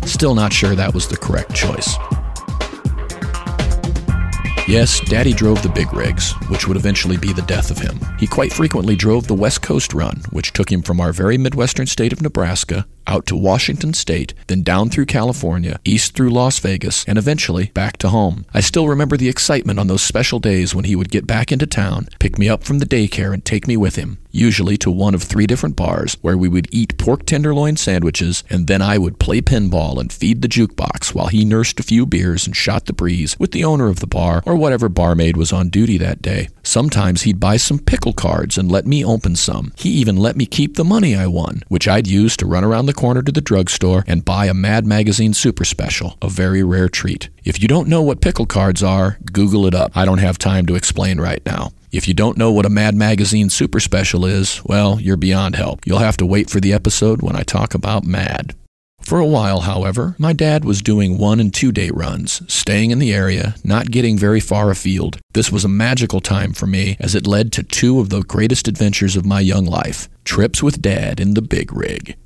Still 0.06 0.34
not 0.34 0.54
sure 0.54 0.74
that 0.74 0.94
was 0.94 1.06
the 1.06 1.18
correct 1.18 1.54
choice. 1.54 1.96
Yes, 4.70 5.00
Daddy 5.00 5.32
drove 5.32 5.64
the 5.64 5.68
big 5.68 5.92
rigs, 5.92 6.30
which 6.48 6.68
would 6.68 6.76
eventually 6.76 7.16
be 7.16 7.32
the 7.32 7.42
death 7.42 7.72
of 7.72 7.78
him. 7.78 7.98
He 8.20 8.28
quite 8.28 8.52
frequently 8.52 8.94
drove 8.94 9.26
the 9.26 9.34
West 9.34 9.62
Coast 9.62 9.92
Run, 9.92 10.22
which 10.30 10.52
took 10.52 10.70
him 10.70 10.80
from 10.80 11.00
our 11.00 11.12
very 11.12 11.36
Midwestern 11.36 11.88
state 11.88 12.12
of 12.12 12.22
Nebraska 12.22 12.86
out 13.06 13.26
to 13.26 13.36
Washington 13.36 13.94
State, 13.94 14.34
then 14.46 14.62
down 14.62 14.90
through 14.90 15.06
California, 15.06 15.78
east 15.84 16.14
through 16.14 16.30
Las 16.30 16.58
Vegas, 16.58 17.04
and 17.06 17.18
eventually 17.18 17.70
back 17.74 17.96
to 17.98 18.08
home. 18.08 18.44
I 18.54 18.60
still 18.60 18.88
remember 18.88 19.16
the 19.16 19.28
excitement 19.28 19.78
on 19.78 19.86
those 19.86 20.02
special 20.02 20.38
days 20.38 20.74
when 20.74 20.84
he 20.84 20.96
would 20.96 21.10
get 21.10 21.26
back 21.26 21.52
into 21.52 21.66
town, 21.66 22.08
pick 22.18 22.38
me 22.38 22.48
up 22.48 22.64
from 22.64 22.78
the 22.78 22.86
daycare, 22.86 23.32
and 23.32 23.44
take 23.44 23.66
me 23.66 23.76
with 23.76 23.96
him, 23.96 24.18
usually 24.30 24.76
to 24.78 24.90
one 24.90 25.14
of 25.14 25.22
three 25.22 25.46
different 25.46 25.76
bars 25.76 26.16
where 26.20 26.36
we 26.36 26.48
would 26.48 26.68
eat 26.72 26.98
pork 26.98 27.26
tenderloin 27.26 27.76
sandwiches, 27.76 28.44
and 28.50 28.66
then 28.66 28.82
I 28.82 28.98
would 28.98 29.18
play 29.18 29.40
pinball 29.40 30.00
and 30.00 30.12
feed 30.12 30.42
the 30.42 30.48
jukebox 30.48 31.14
while 31.14 31.28
he 31.28 31.44
nursed 31.44 31.80
a 31.80 31.84
few 31.84 32.06
beers 32.06 32.46
and 32.46 32.56
shot 32.56 32.86
the 32.86 32.92
breeze 32.92 33.36
with 33.38 33.52
the 33.52 33.64
owner 33.64 33.88
of 33.88 34.00
the 34.00 34.06
bar 34.06 34.42
or 34.46 34.56
whatever 34.56 34.88
barmaid 34.88 35.36
was 35.36 35.52
on 35.52 35.68
duty 35.68 35.98
that 35.98 36.22
day. 36.22 36.48
Sometimes 36.62 37.22
he'd 37.22 37.40
buy 37.40 37.56
some 37.56 37.78
pickle 37.78 38.12
cards 38.12 38.58
and 38.58 38.70
let 38.70 38.86
me 38.86 39.04
open 39.04 39.36
some. 39.36 39.72
He 39.76 39.90
even 39.90 40.16
let 40.16 40.36
me 40.36 40.46
keep 40.46 40.76
the 40.76 40.84
money 40.84 41.16
I 41.16 41.26
won, 41.26 41.62
which 41.68 41.88
I'd 41.88 42.06
use 42.06 42.36
to 42.38 42.46
run 42.46 42.64
around 42.64 42.86
the 42.90 43.00
corner 43.00 43.22
to 43.22 43.30
the 43.30 43.40
drugstore 43.40 44.02
and 44.08 44.24
buy 44.24 44.46
a 44.46 44.54
Mad 44.54 44.84
Magazine 44.84 45.32
Super 45.32 45.64
Special, 45.64 46.18
a 46.20 46.28
very 46.28 46.64
rare 46.64 46.88
treat. 46.88 47.28
If 47.44 47.62
you 47.62 47.68
don't 47.68 47.86
know 47.86 48.02
what 48.02 48.20
pickle 48.20 48.46
cards 48.46 48.82
are, 48.82 49.16
Google 49.32 49.64
it 49.66 49.76
up. 49.76 49.96
I 49.96 50.04
don't 50.04 50.18
have 50.18 50.38
time 50.38 50.66
to 50.66 50.74
explain 50.74 51.20
right 51.20 51.40
now. 51.46 51.70
If 51.92 52.08
you 52.08 52.14
don't 52.14 52.36
know 52.36 52.50
what 52.50 52.66
a 52.66 52.68
Mad 52.68 52.96
Magazine 52.96 53.48
Super 53.48 53.78
Special 53.78 54.24
is, 54.24 54.60
well, 54.64 55.00
you're 55.00 55.16
beyond 55.16 55.54
help. 55.54 55.86
You'll 55.86 55.98
have 55.98 56.16
to 56.16 56.26
wait 56.26 56.50
for 56.50 56.58
the 56.58 56.72
episode 56.72 57.22
when 57.22 57.36
I 57.36 57.44
talk 57.44 57.74
about 57.74 58.02
Mad. 58.04 58.56
For 59.02 59.20
a 59.20 59.26
while, 59.26 59.60
however, 59.60 60.16
my 60.18 60.32
dad 60.32 60.64
was 60.64 60.82
doing 60.82 61.16
one 61.16 61.38
and 61.38 61.54
two 61.54 61.70
day 61.70 61.90
runs, 61.90 62.42
staying 62.52 62.90
in 62.90 62.98
the 62.98 63.14
area, 63.14 63.54
not 63.62 63.92
getting 63.92 64.18
very 64.18 64.40
far 64.40 64.68
afield. 64.68 65.20
This 65.32 65.52
was 65.52 65.64
a 65.64 65.68
magical 65.68 66.20
time 66.20 66.52
for 66.54 66.66
me 66.66 66.96
as 66.98 67.14
it 67.14 67.26
led 67.26 67.52
to 67.52 67.62
two 67.62 68.00
of 68.00 68.08
the 68.08 68.22
greatest 68.22 68.66
adventures 68.66 69.14
of 69.14 69.24
my 69.24 69.38
young 69.38 69.64
life 69.64 70.08
trips 70.24 70.60
with 70.60 70.82
dad 70.82 71.20
in 71.20 71.34
the 71.34 71.42
big 71.42 71.72
rig. 71.72 72.16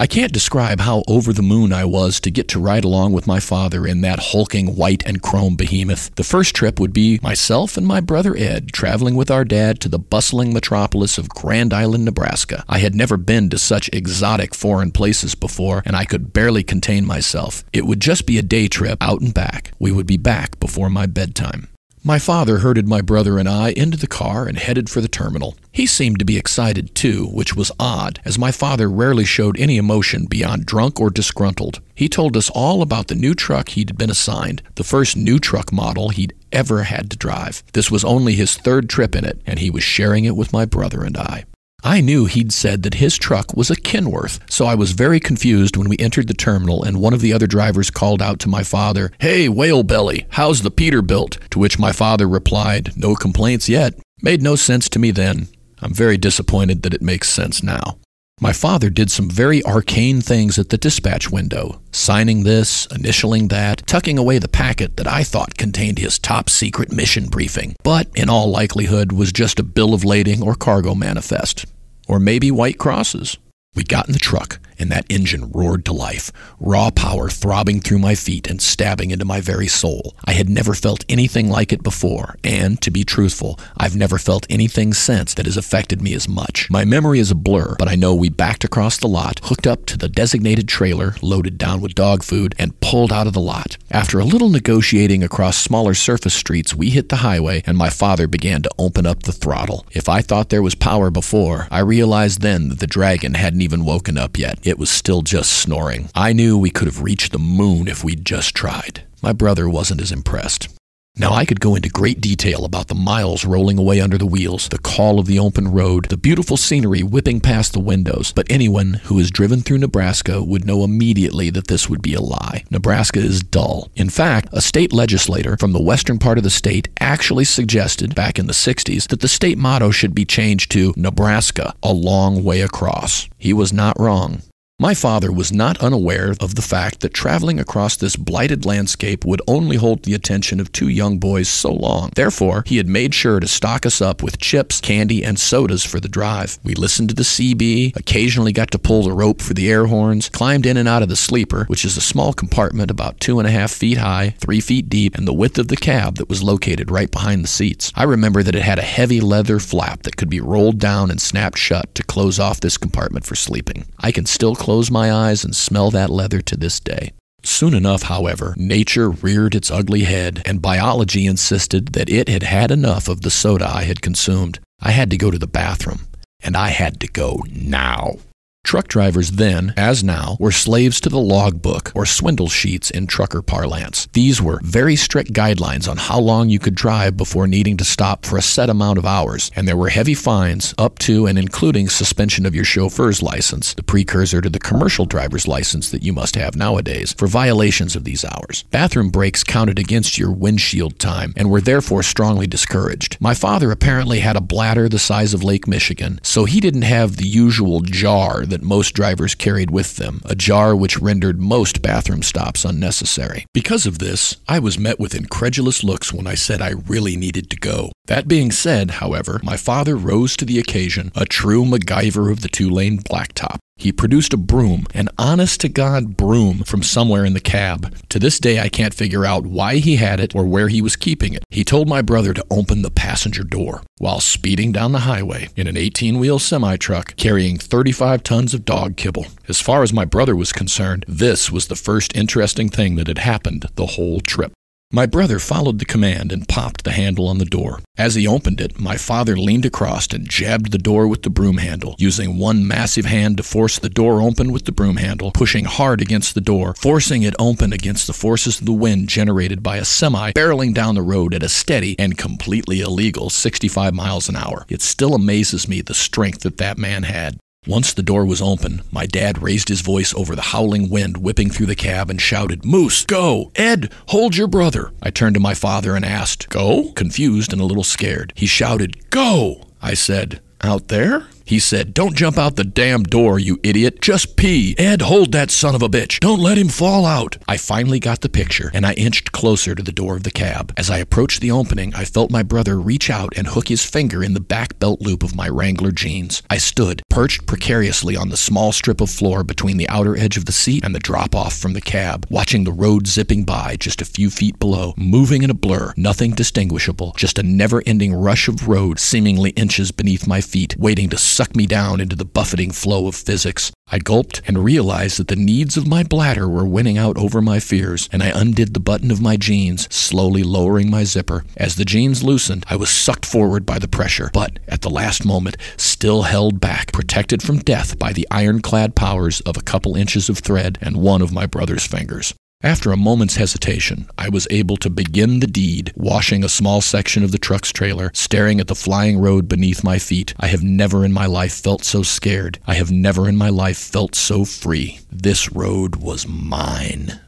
I 0.00 0.06
can't 0.06 0.32
describe 0.32 0.80
how 0.80 1.02
over 1.06 1.30
the 1.30 1.42
moon 1.42 1.74
I 1.74 1.84
was 1.84 2.20
to 2.20 2.30
get 2.30 2.48
to 2.48 2.58
ride 2.58 2.84
along 2.84 3.12
with 3.12 3.26
my 3.26 3.38
father 3.38 3.86
in 3.86 4.00
that 4.00 4.30
hulking 4.32 4.74
white 4.74 5.02
and 5.04 5.20
chrome 5.20 5.56
behemoth. 5.56 6.14
The 6.14 6.24
first 6.24 6.56
trip 6.56 6.80
would 6.80 6.94
be 6.94 7.20
myself 7.22 7.76
and 7.76 7.86
my 7.86 8.00
brother 8.00 8.34
Ed 8.34 8.72
traveling 8.72 9.14
with 9.14 9.30
our 9.30 9.44
dad 9.44 9.78
to 9.80 9.90
the 9.90 9.98
bustling 9.98 10.54
metropolis 10.54 11.18
of 11.18 11.28
Grand 11.28 11.74
Island, 11.74 12.06
Nebraska. 12.06 12.64
I 12.66 12.78
had 12.78 12.94
never 12.94 13.18
been 13.18 13.50
to 13.50 13.58
such 13.58 13.90
exotic 13.92 14.54
foreign 14.54 14.90
places 14.90 15.34
before, 15.34 15.82
and 15.84 15.94
I 15.94 16.06
could 16.06 16.32
barely 16.32 16.62
contain 16.62 17.04
myself. 17.04 17.62
It 17.74 17.84
would 17.84 18.00
just 18.00 18.24
be 18.24 18.38
a 18.38 18.42
day 18.42 18.68
trip 18.68 18.96
out 19.02 19.20
and 19.20 19.34
back. 19.34 19.72
We 19.78 19.92
would 19.92 20.06
be 20.06 20.16
back 20.16 20.58
before 20.60 20.88
my 20.88 21.04
bedtime. 21.04 21.68
My 22.02 22.18
father 22.18 22.58
herded 22.58 22.88
my 22.88 23.02
brother 23.02 23.38
and 23.38 23.46
I 23.46 23.72
into 23.72 23.98
the 23.98 24.06
car 24.06 24.46
and 24.46 24.56
headed 24.56 24.88
for 24.88 25.02
the 25.02 25.08
terminal. 25.08 25.54
He 25.70 25.84
seemed 25.84 26.18
to 26.18 26.24
be 26.24 26.38
excited 26.38 26.94
too, 26.94 27.26
which 27.26 27.54
was 27.54 27.70
odd, 27.78 28.20
as 28.24 28.38
my 28.38 28.50
father 28.50 28.88
rarely 28.88 29.26
showed 29.26 29.60
any 29.60 29.76
emotion 29.76 30.24
beyond 30.24 30.64
drunk 30.64 30.98
or 30.98 31.10
disgruntled. 31.10 31.80
He 31.94 32.08
told 32.08 32.38
us 32.38 32.48
all 32.54 32.80
about 32.80 33.08
the 33.08 33.14
new 33.14 33.34
truck 33.34 33.70
he'd 33.70 33.98
been 33.98 34.08
assigned, 34.08 34.62
the 34.76 34.84
first 34.84 35.14
new 35.14 35.38
truck 35.38 35.74
model 35.74 36.08
he'd 36.08 36.32
ever 36.52 36.84
had 36.84 37.10
to 37.10 37.18
drive. 37.18 37.62
This 37.74 37.90
was 37.90 38.02
only 38.02 38.34
his 38.34 38.56
third 38.56 38.88
trip 38.88 39.14
in 39.14 39.26
it, 39.26 39.38
and 39.44 39.58
he 39.58 39.68
was 39.68 39.84
sharing 39.84 40.24
it 40.24 40.36
with 40.36 40.54
my 40.54 40.64
brother 40.64 41.04
and 41.04 41.18
I. 41.18 41.44
I 41.82 42.00
knew 42.00 42.26
he'd 42.26 42.52
said 42.52 42.82
that 42.82 42.94
his 42.94 43.16
truck 43.16 43.56
was 43.56 43.70
a 43.70 43.76
Kenworth, 43.76 44.40
so 44.50 44.66
I 44.66 44.74
was 44.74 44.92
very 44.92 45.20
confused 45.20 45.76
when 45.76 45.88
we 45.88 45.96
entered 45.98 46.28
the 46.28 46.34
terminal 46.34 46.82
and 46.82 47.00
one 47.00 47.14
of 47.14 47.20
the 47.20 47.32
other 47.32 47.46
drivers 47.46 47.90
called 47.90 48.20
out 48.20 48.38
to 48.40 48.48
my 48.48 48.62
father, 48.62 49.12
Hey, 49.18 49.48
whale 49.48 49.82
belly, 49.82 50.26
how's 50.30 50.62
the 50.62 50.70
Peterbilt? 50.70 51.38
To 51.50 51.58
which 51.58 51.78
my 51.78 51.92
father 51.92 52.28
replied, 52.28 52.96
No 52.96 53.14
complaints 53.14 53.68
yet. 53.68 53.94
Made 54.22 54.42
no 54.42 54.56
sense 54.56 54.88
to 54.90 54.98
me 54.98 55.10
then. 55.10 55.48
I'm 55.80 55.94
very 55.94 56.18
disappointed 56.18 56.82
that 56.82 56.94
it 56.94 57.02
makes 57.02 57.30
sense 57.30 57.62
now. 57.62 57.98
My 58.42 58.54
father 58.54 58.88
did 58.88 59.10
some 59.10 59.28
very 59.28 59.62
arcane 59.64 60.22
things 60.22 60.58
at 60.58 60.70
the 60.70 60.78
dispatch 60.78 61.30
window, 61.30 61.82
signing 61.92 62.44
this, 62.44 62.86
initialing 62.86 63.50
that, 63.50 63.86
tucking 63.86 64.16
away 64.16 64.38
the 64.38 64.48
packet 64.48 64.96
that 64.96 65.06
I 65.06 65.24
thought 65.24 65.58
contained 65.58 65.98
his 65.98 66.18
top 66.18 66.48
secret 66.48 66.90
mission 66.90 67.26
briefing, 67.26 67.76
but 67.84 68.08
in 68.14 68.30
all 68.30 68.50
likelihood 68.50 69.12
was 69.12 69.30
just 69.30 69.60
a 69.60 69.62
bill 69.62 69.92
of 69.92 70.06
lading 70.06 70.42
or 70.42 70.54
cargo 70.54 70.94
manifest. 70.94 71.66
Or 72.08 72.18
maybe 72.18 72.50
white 72.50 72.78
crosses. 72.78 73.36
We 73.74 73.84
got 73.84 74.06
in 74.06 74.14
the 74.14 74.18
truck, 74.18 74.58
and 74.80 74.90
that 74.90 75.06
engine 75.08 75.50
roared 75.52 75.84
to 75.84 75.92
life, 75.92 76.32
raw 76.58 76.90
power 76.90 77.28
throbbing 77.28 77.80
through 77.80 77.98
my 77.98 78.14
feet 78.14 78.48
and 78.48 78.60
stabbing 78.60 79.10
into 79.10 79.24
my 79.24 79.40
very 79.40 79.68
soul. 79.68 80.14
I 80.24 80.32
had 80.32 80.48
never 80.48 80.74
felt 80.74 81.04
anything 81.08 81.48
like 81.48 81.72
it 81.72 81.82
before, 81.82 82.36
and, 82.42 82.80
to 82.82 82.90
be 82.90 83.04
truthful, 83.04 83.58
I've 83.76 83.96
never 83.96 84.18
felt 84.18 84.46
anything 84.48 84.94
since 84.94 85.34
that 85.34 85.46
has 85.46 85.56
affected 85.56 86.00
me 86.00 86.14
as 86.14 86.28
much. 86.28 86.68
My 86.70 86.84
memory 86.84 87.18
is 87.18 87.30
a 87.30 87.34
blur, 87.34 87.76
but 87.78 87.88
I 87.88 87.94
know 87.94 88.14
we 88.14 88.28
backed 88.28 88.64
across 88.64 88.98
the 88.98 89.08
lot, 89.08 89.40
hooked 89.44 89.66
up 89.66 89.86
to 89.86 89.98
the 89.98 90.08
designated 90.08 90.68
trailer, 90.68 91.14
loaded 91.22 91.58
down 91.58 91.80
with 91.80 91.94
dog 91.94 92.22
food, 92.22 92.54
and 92.58 92.78
pulled 92.80 93.12
out 93.12 93.26
of 93.26 93.32
the 93.32 93.40
lot. 93.40 93.76
After 93.90 94.18
a 94.18 94.24
little 94.24 94.50
negotiating 94.50 95.22
across 95.22 95.56
smaller 95.56 95.94
surface 95.94 96.34
streets, 96.34 96.74
we 96.74 96.90
hit 96.90 97.08
the 97.08 97.16
highway, 97.16 97.62
and 97.66 97.76
my 97.76 97.90
father 97.90 98.26
began 98.26 98.62
to 98.62 98.70
open 98.78 99.06
up 99.06 99.24
the 99.24 99.32
throttle. 99.32 99.86
If 99.92 100.08
I 100.08 100.22
thought 100.22 100.48
there 100.48 100.62
was 100.62 100.74
power 100.74 101.10
before, 101.10 101.66
I 101.70 101.80
realized 101.80 102.40
then 102.40 102.68
that 102.68 102.78
the 102.78 102.86
dragon 102.86 103.34
hadn't 103.34 103.62
even 103.62 103.84
woken 103.84 104.16
up 104.16 104.38
yet. 104.38 104.58
It 104.70 104.78
was 104.78 104.88
still 104.88 105.22
just 105.22 105.50
snoring. 105.50 106.10
I 106.14 106.32
knew 106.32 106.56
we 106.56 106.70
could 106.70 106.86
have 106.86 107.02
reached 107.02 107.32
the 107.32 107.40
moon 107.40 107.88
if 107.88 108.04
we'd 108.04 108.24
just 108.24 108.54
tried. 108.54 109.02
My 109.20 109.32
brother 109.32 109.68
wasn't 109.68 110.00
as 110.00 110.12
impressed. 110.12 110.68
Now, 111.16 111.32
I 111.32 111.44
could 111.44 111.58
go 111.58 111.74
into 111.74 111.88
great 111.88 112.20
detail 112.20 112.64
about 112.64 112.86
the 112.86 112.94
miles 112.94 113.44
rolling 113.44 113.78
away 113.78 114.00
under 114.00 114.16
the 114.16 114.26
wheels, 114.26 114.68
the 114.68 114.78
call 114.78 115.18
of 115.18 115.26
the 115.26 115.40
open 115.40 115.72
road, 115.72 116.04
the 116.04 116.16
beautiful 116.16 116.56
scenery 116.56 117.02
whipping 117.02 117.40
past 117.40 117.72
the 117.72 117.80
windows, 117.80 118.32
but 118.32 118.46
anyone 118.48 119.00
who 119.04 119.18
has 119.18 119.32
driven 119.32 119.60
through 119.60 119.78
Nebraska 119.78 120.40
would 120.40 120.64
know 120.64 120.84
immediately 120.84 121.50
that 121.50 121.66
this 121.66 121.90
would 121.90 122.00
be 122.00 122.14
a 122.14 122.20
lie. 122.20 122.62
Nebraska 122.70 123.18
is 123.18 123.42
dull. 123.42 123.90
In 123.96 124.08
fact, 124.08 124.50
a 124.52 124.60
state 124.60 124.92
legislator 124.92 125.56
from 125.58 125.72
the 125.72 125.82
western 125.82 126.20
part 126.20 126.38
of 126.38 126.44
the 126.44 126.48
state 126.48 126.88
actually 127.00 127.44
suggested, 127.44 128.14
back 128.14 128.38
in 128.38 128.46
the 128.46 128.52
60s, 128.52 129.08
that 129.08 129.18
the 129.18 129.26
state 129.26 129.58
motto 129.58 129.90
should 129.90 130.14
be 130.14 130.24
changed 130.24 130.70
to 130.70 130.94
Nebraska, 130.96 131.74
a 131.82 131.92
long 131.92 132.44
way 132.44 132.60
across. 132.60 133.28
He 133.36 133.52
was 133.52 133.72
not 133.72 133.98
wrong. 133.98 134.42
My 134.80 134.94
father 134.94 135.30
was 135.30 135.52
not 135.52 135.76
unaware 135.82 136.34
of 136.40 136.54
the 136.54 136.62
fact 136.62 137.00
that 137.00 137.12
traveling 137.12 137.60
across 137.60 137.98
this 137.98 138.16
blighted 138.16 138.64
landscape 138.64 139.26
would 139.26 139.42
only 139.46 139.76
hold 139.76 140.04
the 140.04 140.14
attention 140.14 140.58
of 140.58 140.72
two 140.72 140.88
young 140.88 141.18
boys 141.18 141.50
so 141.50 141.70
long. 141.70 142.12
Therefore, 142.16 142.62
he 142.64 142.78
had 142.78 142.88
made 142.88 143.14
sure 143.14 143.40
to 143.40 143.46
stock 143.46 143.84
us 143.84 144.00
up 144.00 144.22
with 144.22 144.38
chips, 144.38 144.80
candy, 144.80 145.22
and 145.22 145.38
sodas 145.38 145.84
for 145.84 146.00
the 146.00 146.08
drive. 146.08 146.58
We 146.64 146.74
listened 146.74 147.10
to 147.10 147.14
the 147.14 147.24
CB, 147.24 147.94
occasionally 147.94 148.52
got 148.52 148.70
to 148.70 148.78
pull 148.78 149.02
the 149.02 149.12
rope 149.12 149.42
for 149.42 149.52
the 149.52 149.70
air 149.70 149.84
horns, 149.84 150.30
climbed 150.30 150.64
in 150.64 150.78
and 150.78 150.88
out 150.88 151.02
of 151.02 151.10
the 151.10 151.14
sleeper, 151.14 151.66
which 151.66 151.84
is 151.84 151.98
a 151.98 152.00
small 152.00 152.32
compartment 152.32 152.90
about 152.90 153.20
two 153.20 153.38
and 153.38 153.46
a 153.46 153.50
half 153.50 153.70
feet 153.70 153.98
high, 153.98 154.30
three 154.38 154.62
feet 154.62 154.88
deep, 154.88 155.14
and 155.14 155.28
the 155.28 155.34
width 155.34 155.58
of 155.58 155.68
the 155.68 155.76
cab 155.76 156.14
that 156.14 156.30
was 156.30 156.42
located 156.42 156.90
right 156.90 157.10
behind 157.10 157.44
the 157.44 157.48
seats. 157.48 157.92
I 157.94 158.04
remember 158.04 158.42
that 158.42 158.56
it 158.56 158.62
had 158.62 158.78
a 158.78 158.92
heavy 158.96 159.20
leather 159.20 159.58
flap 159.58 160.04
that 160.04 160.16
could 160.16 160.30
be 160.30 160.40
rolled 160.40 160.78
down 160.78 161.10
and 161.10 161.20
snapped 161.20 161.58
shut 161.58 161.94
to 161.96 162.02
close 162.02 162.38
off 162.38 162.60
this 162.62 162.78
compartment 162.78 163.26
for 163.26 163.34
sleeping. 163.34 163.84
I 163.98 164.10
can 164.10 164.24
still 164.24 164.56
close 164.70 164.88
my 164.88 165.12
eyes 165.12 165.42
and 165.42 165.56
smell 165.56 165.90
that 165.90 166.08
leather 166.08 166.40
to 166.40 166.56
this 166.56 166.78
day. 166.78 167.10
Soon 167.42 167.74
enough, 167.74 168.02
however, 168.02 168.54
nature 168.56 169.10
reared 169.10 169.56
its 169.56 169.68
ugly 169.68 170.04
head, 170.04 170.42
and 170.44 170.62
biology 170.62 171.26
insisted 171.26 171.88
that 171.94 172.08
it 172.08 172.28
had 172.28 172.44
had 172.44 172.70
enough 172.70 173.08
of 173.08 173.22
the 173.22 173.32
soda 173.32 173.68
I 173.68 173.82
had 173.82 174.00
consumed. 174.00 174.60
I 174.80 174.92
had 174.92 175.10
to 175.10 175.16
go 175.16 175.32
to 175.32 175.40
the 175.40 175.48
bathroom, 175.48 176.06
and 176.40 176.56
I 176.56 176.68
had 176.68 177.00
to 177.00 177.08
go 177.08 177.42
now. 177.50 178.18
Truck 178.62 178.86
drivers 178.86 179.32
then, 179.32 179.74
as 179.76 180.04
now, 180.04 180.36
were 180.38 180.52
slaves 180.52 181.00
to 181.00 181.08
the 181.08 181.18
logbook 181.18 181.90
or 181.92 182.06
swindle 182.06 182.48
sheets 182.48 182.88
in 182.88 183.08
trucker 183.08 183.42
parlance. 183.42 184.06
These 184.12 184.40
were 184.40 184.60
very 184.62 184.94
strict 184.94 185.32
guidelines 185.32 185.88
on 185.88 185.96
how 185.96 186.20
long 186.20 186.50
you 186.50 186.60
could 186.60 186.76
drive 186.76 187.16
before 187.16 187.48
needing 187.48 187.76
to 187.78 187.84
stop 187.84 188.24
for 188.24 188.36
a 188.36 188.42
set 188.42 188.70
amount 188.70 188.98
of 188.98 189.06
hours, 189.06 189.50
and 189.56 189.66
there 189.66 189.76
were 189.76 189.88
heavy 189.88 190.14
fines 190.14 190.72
up 190.78 191.00
to 191.00 191.26
and 191.26 191.36
including 191.36 191.88
suspension 191.88 192.46
of 192.46 192.54
your 192.54 192.62
chauffeur's 192.62 193.22
license, 193.24 193.74
the 193.74 193.82
precursor 193.82 194.40
to 194.40 194.50
the 194.50 194.60
commercial 194.60 195.04
driver's 195.04 195.48
license 195.48 195.90
that 195.90 196.04
you 196.04 196.12
must 196.12 196.36
have 196.36 196.54
nowadays, 196.54 197.12
for 197.14 197.26
violations 197.26 197.96
of 197.96 198.04
these 198.04 198.24
hours. 198.24 198.62
Bathroom 198.70 199.10
breaks 199.10 199.42
counted 199.42 199.80
against 199.80 200.16
your 200.16 200.30
windshield 200.30 200.98
time 201.00 201.32
and 201.36 201.50
were 201.50 201.60
therefore 201.60 202.04
strongly 202.04 202.46
discouraged. 202.46 203.16
My 203.20 203.34
father 203.34 203.72
apparently 203.72 204.20
had 204.20 204.36
a 204.36 204.40
bladder 204.40 204.88
the 204.88 205.00
size 205.00 205.34
of 205.34 205.42
Lake 205.42 205.66
Michigan, 205.66 206.20
so 206.22 206.44
he 206.44 206.60
didn't 206.60 206.82
have 206.82 207.16
the 207.16 207.26
usual 207.26 207.80
jar 207.80 208.46
that 208.50 208.62
most 208.62 208.92
drivers 208.92 209.34
carried 209.34 209.70
with 209.70 209.96
them, 209.96 210.20
a 210.24 210.34
jar 210.34 210.76
which 210.76 210.98
rendered 210.98 211.40
most 211.40 211.82
bathroom 211.82 212.22
stops 212.22 212.64
unnecessary. 212.64 213.46
Because 213.54 213.86
of 213.86 213.98
this, 213.98 214.36
I 214.46 214.58
was 214.58 214.78
met 214.78 215.00
with 215.00 215.14
incredulous 215.14 215.82
looks 215.82 216.12
when 216.12 216.26
I 216.26 216.34
said 216.34 216.60
I 216.60 216.70
really 216.86 217.16
needed 217.16 217.50
to 217.50 217.56
go. 217.56 217.92
That 218.10 218.26
being 218.26 218.50
said, 218.50 218.90
however, 218.98 219.40
my 219.44 219.56
father 219.56 219.94
rose 219.94 220.36
to 220.38 220.44
the 220.44 220.58
occasion, 220.58 221.12
a 221.14 221.24
true 221.24 221.64
MacGyver 221.64 222.28
of 222.28 222.40
the 222.40 222.48
two 222.48 222.68
lane 222.68 222.98
blacktop. 222.98 223.58
He 223.76 223.92
produced 223.92 224.34
a 224.34 224.36
broom, 224.36 224.88
an 224.92 225.10
honest 225.16 225.60
to 225.60 225.68
God 225.68 226.16
broom, 226.16 226.64
from 226.64 226.82
somewhere 226.82 227.24
in 227.24 227.34
the 227.34 227.40
cab. 227.40 227.94
To 228.08 228.18
this 228.18 228.40
day, 228.40 228.58
I 228.58 228.68
can't 228.68 228.92
figure 228.92 229.24
out 229.24 229.46
why 229.46 229.76
he 229.76 229.94
had 229.94 230.18
it 230.18 230.34
or 230.34 230.44
where 230.44 230.66
he 230.66 230.82
was 230.82 230.96
keeping 230.96 231.34
it. 231.34 231.44
He 231.50 231.62
told 231.62 231.88
my 231.88 232.02
brother 232.02 232.34
to 232.34 232.44
open 232.50 232.82
the 232.82 232.90
passenger 232.90 233.44
door 233.44 233.84
while 233.98 234.18
speeding 234.18 234.72
down 234.72 234.90
the 234.90 235.06
highway 235.06 235.48
in 235.54 235.68
an 235.68 235.76
18 235.76 236.18
wheel 236.18 236.40
semi 236.40 236.76
truck 236.78 237.14
carrying 237.14 237.58
35 237.58 238.24
tons 238.24 238.54
of 238.54 238.64
dog 238.64 238.96
kibble. 238.96 239.26
As 239.46 239.60
far 239.60 239.84
as 239.84 239.92
my 239.92 240.04
brother 240.04 240.34
was 240.34 240.52
concerned, 240.52 241.04
this 241.06 241.52
was 241.52 241.68
the 241.68 241.76
first 241.76 242.16
interesting 242.16 242.70
thing 242.70 242.96
that 242.96 243.06
had 243.06 243.18
happened 243.18 243.66
the 243.76 243.86
whole 243.86 244.18
trip. 244.18 244.52
My 244.92 245.06
brother 245.06 245.38
followed 245.38 245.78
the 245.78 245.84
command 245.84 246.32
and 246.32 246.48
popped 246.48 246.82
the 246.82 246.90
handle 246.90 247.28
on 247.28 247.38
the 247.38 247.44
door. 247.44 247.78
As 247.96 248.16
he 248.16 248.26
opened 248.26 248.60
it, 248.60 248.80
my 248.80 248.96
father 248.96 249.36
leaned 249.36 249.64
across 249.64 250.08
and 250.08 250.28
jabbed 250.28 250.72
the 250.72 250.78
door 250.78 251.06
with 251.06 251.22
the 251.22 251.30
broom 251.30 251.58
handle, 251.58 251.94
using 251.96 252.38
one 252.38 252.66
massive 252.66 253.04
hand 253.04 253.36
to 253.36 253.44
force 253.44 253.78
the 253.78 253.88
door 253.88 254.20
open 254.20 254.50
with 254.50 254.64
the 254.64 254.72
broom 254.72 254.96
handle, 254.96 255.30
pushing 255.30 255.64
hard 255.64 256.00
against 256.00 256.34
the 256.34 256.40
door, 256.40 256.74
forcing 256.74 257.22
it 257.22 257.36
open 257.38 257.72
against 257.72 258.08
the 258.08 258.12
forces 258.12 258.58
of 258.58 258.66
the 258.66 258.72
wind 258.72 259.08
generated 259.08 259.62
by 259.62 259.76
a 259.76 259.84
semi 259.84 260.32
barreling 260.32 260.74
down 260.74 260.96
the 260.96 261.02
road 261.02 261.34
at 261.34 261.44
a 261.44 261.48
steady 261.48 261.94
and 261.96 262.18
completely 262.18 262.80
illegal 262.80 263.30
65 263.30 263.94
miles 263.94 264.28
an 264.28 264.34
hour. 264.34 264.66
It 264.68 264.82
still 264.82 265.14
amazes 265.14 265.68
me 265.68 265.82
the 265.82 265.94
strength 265.94 266.40
that 266.40 266.58
that 266.58 266.78
man 266.78 267.04
had. 267.04 267.38
Once 267.66 267.92
the 267.92 268.02
door 268.02 268.24
was 268.24 268.40
open, 268.40 268.80
my 268.90 269.04
dad 269.04 269.42
raised 269.42 269.68
his 269.68 269.82
voice 269.82 270.14
over 270.14 270.34
the 270.34 270.40
howling 270.40 270.88
wind 270.88 271.18
whipping 271.18 271.50
through 271.50 271.66
the 271.66 271.74
cab 271.74 272.08
and 272.08 272.18
shouted, 272.18 272.64
Moose, 272.64 273.04
go! 273.04 273.52
Ed, 273.54 273.92
hold 274.08 274.34
your 274.34 274.46
brother! 274.46 274.92
I 275.02 275.10
turned 275.10 275.34
to 275.34 275.40
my 275.40 275.52
father 275.52 275.94
and 275.94 276.02
asked, 276.02 276.48
Go? 276.48 276.90
Confused 276.92 277.52
and 277.52 277.60
a 277.60 277.66
little 277.66 277.84
scared. 277.84 278.32
He 278.34 278.46
shouted, 278.46 279.10
Go! 279.10 279.66
I 279.82 279.92
said, 279.92 280.40
Out 280.62 280.88
there? 280.88 281.26
He 281.50 281.58
said, 281.58 281.94
Don't 281.94 282.14
jump 282.14 282.38
out 282.38 282.54
the 282.54 282.62
damn 282.62 283.02
door, 283.02 283.40
you 283.40 283.58
idiot. 283.64 284.00
Just 284.00 284.36
pee. 284.36 284.76
Ed, 284.78 285.02
hold 285.02 285.32
that 285.32 285.50
son 285.50 285.74
of 285.74 285.82
a 285.82 285.88
bitch. 285.88 286.20
Don't 286.20 286.38
let 286.38 286.56
him 286.56 286.68
fall 286.68 287.04
out. 287.04 287.38
I 287.48 287.56
finally 287.56 287.98
got 287.98 288.20
the 288.20 288.28
picture, 288.28 288.70
and 288.72 288.86
I 288.86 288.92
inched 288.92 289.32
closer 289.32 289.74
to 289.74 289.82
the 289.82 289.90
door 289.90 290.14
of 290.14 290.22
the 290.22 290.30
cab. 290.30 290.72
As 290.76 290.90
I 290.90 290.98
approached 290.98 291.40
the 291.40 291.50
opening, 291.50 291.92
I 291.92 292.04
felt 292.04 292.30
my 292.30 292.44
brother 292.44 292.78
reach 292.78 293.10
out 293.10 293.32
and 293.36 293.48
hook 293.48 293.66
his 293.66 293.84
finger 293.84 294.22
in 294.22 294.34
the 294.34 294.38
back 294.38 294.78
belt 294.78 295.00
loop 295.00 295.24
of 295.24 295.34
my 295.34 295.48
Wrangler 295.48 295.90
jeans. 295.90 296.40
I 296.48 296.58
stood, 296.58 297.02
perched 297.10 297.46
precariously 297.46 298.16
on 298.16 298.28
the 298.28 298.36
small 298.36 298.70
strip 298.70 299.00
of 299.00 299.10
floor 299.10 299.42
between 299.42 299.76
the 299.76 299.88
outer 299.88 300.16
edge 300.16 300.36
of 300.36 300.44
the 300.44 300.52
seat 300.52 300.84
and 300.84 300.94
the 300.94 301.00
drop 301.00 301.34
off 301.34 301.56
from 301.56 301.72
the 301.72 301.80
cab, 301.80 302.28
watching 302.30 302.62
the 302.62 302.70
road 302.70 303.08
zipping 303.08 303.42
by 303.42 303.74
just 303.74 304.00
a 304.00 304.04
few 304.04 304.30
feet 304.30 304.56
below, 304.60 304.94
moving 304.96 305.42
in 305.42 305.50
a 305.50 305.54
blur, 305.54 305.92
nothing 305.96 306.30
distinguishable, 306.30 307.12
just 307.16 307.40
a 307.40 307.42
never 307.42 307.82
ending 307.86 308.14
rush 308.14 308.46
of 308.46 308.68
road 308.68 309.00
seemingly 309.00 309.50
inches 309.56 309.90
beneath 309.90 310.28
my 310.28 310.40
feet, 310.40 310.76
waiting 310.78 311.08
to 311.08 311.18
suck 311.40 311.56
me 311.56 311.64
down 311.64 312.02
into 312.02 312.14
the 312.14 312.24
buffeting 312.26 312.70
flow 312.70 313.06
of 313.06 313.14
physics. 313.14 313.72
I 313.90 313.98
gulped 313.98 314.42
and 314.46 314.62
realized 314.62 315.18
that 315.18 315.28
the 315.28 315.36
needs 315.36 315.78
of 315.78 315.86
my 315.86 316.02
bladder 316.02 316.46
were 316.46 316.66
winning 316.66 316.98
out 316.98 317.16
over 317.16 317.40
my 317.40 317.60
fears, 317.60 318.10
and 318.12 318.22
I 318.22 318.26
undid 318.26 318.74
the 318.74 318.78
button 318.78 319.10
of 319.10 319.22
my 319.22 319.38
jeans, 319.38 319.88
slowly 319.90 320.42
lowering 320.42 320.90
my 320.90 321.04
zipper. 321.04 321.46
As 321.56 321.76
the 321.76 321.86
jeans 321.86 322.22
loosened, 322.22 322.66
I 322.68 322.76
was 322.76 322.90
sucked 322.90 323.24
forward 323.24 323.64
by 323.64 323.78
the 323.78 323.88
pressure, 323.88 324.28
but 324.34 324.58
at 324.68 324.82
the 324.82 324.90
last 324.90 325.24
moment, 325.24 325.56
still 325.78 326.24
held 326.24 326.60
back, 326.60 326.92
protected 326.92 327.42
from 327.42 327.60
death 327.60 327.98
by 327.98 328.12
the 328.12 328.28
ironclad 328.30 328.94
powers 328.94 329.40
of 329.40 329.56
a 329.56 329.62
couple 329.62 329.96
inches 329.96 330.28
of 330.28 330.40
thread 330.40 330.76
and 330.82 330.98
one 330.98 331.22
of 331.22 331.32
my 331.32 331.46
brother's 331.46 331.86
fingers. 331.86 332.34
After 332.62 332.92
a 332.92 332.96
moment's 332.96 333.36
hesitation, 333.36 334.06
I 334.18 334.28
was 334.28 334.46
able 334.50 334.76
to 334.78 334.90
begin 334.90 335.40
the 335.40 335.46
deed, 335.46 335.94
washing 335.96 336.44
a 336.44 336.48
small 336.50 336.82
section 336.82 337.24
of 337.24 337.32
the 337.32 337.38
truck's 337.38 337.72
trailer, 337.72 338.10
staring 338.12 338.60
at 338.60 338.66
the 338.66 338.74
flying 338.74 339.18
road 339.18 339.48
beneath 339.48 339.82
my 339.82 339.98
feet. 339.98 340.34
I 340.38 340.48
have 340.48 340.62
never 340.62 341.02
in 341.02 341.10
my 341.10 341.24
life 341.24 341.54
felt 341.54 341.84
so 341.84 342.02
scared. 342.02 342.58
I 342.66 342.74
have 342.74 342.90
never 342.90 343.30
in 343.30 343.36
my 343.36 343.48
life 343.48 343.78
felt 343.78 344.14
so 344.14 344.44
free. 344.44 345.00
This 345.10 345.50
road 345.50 345.96
was 345.96 346.28
mine. 346.28 347.18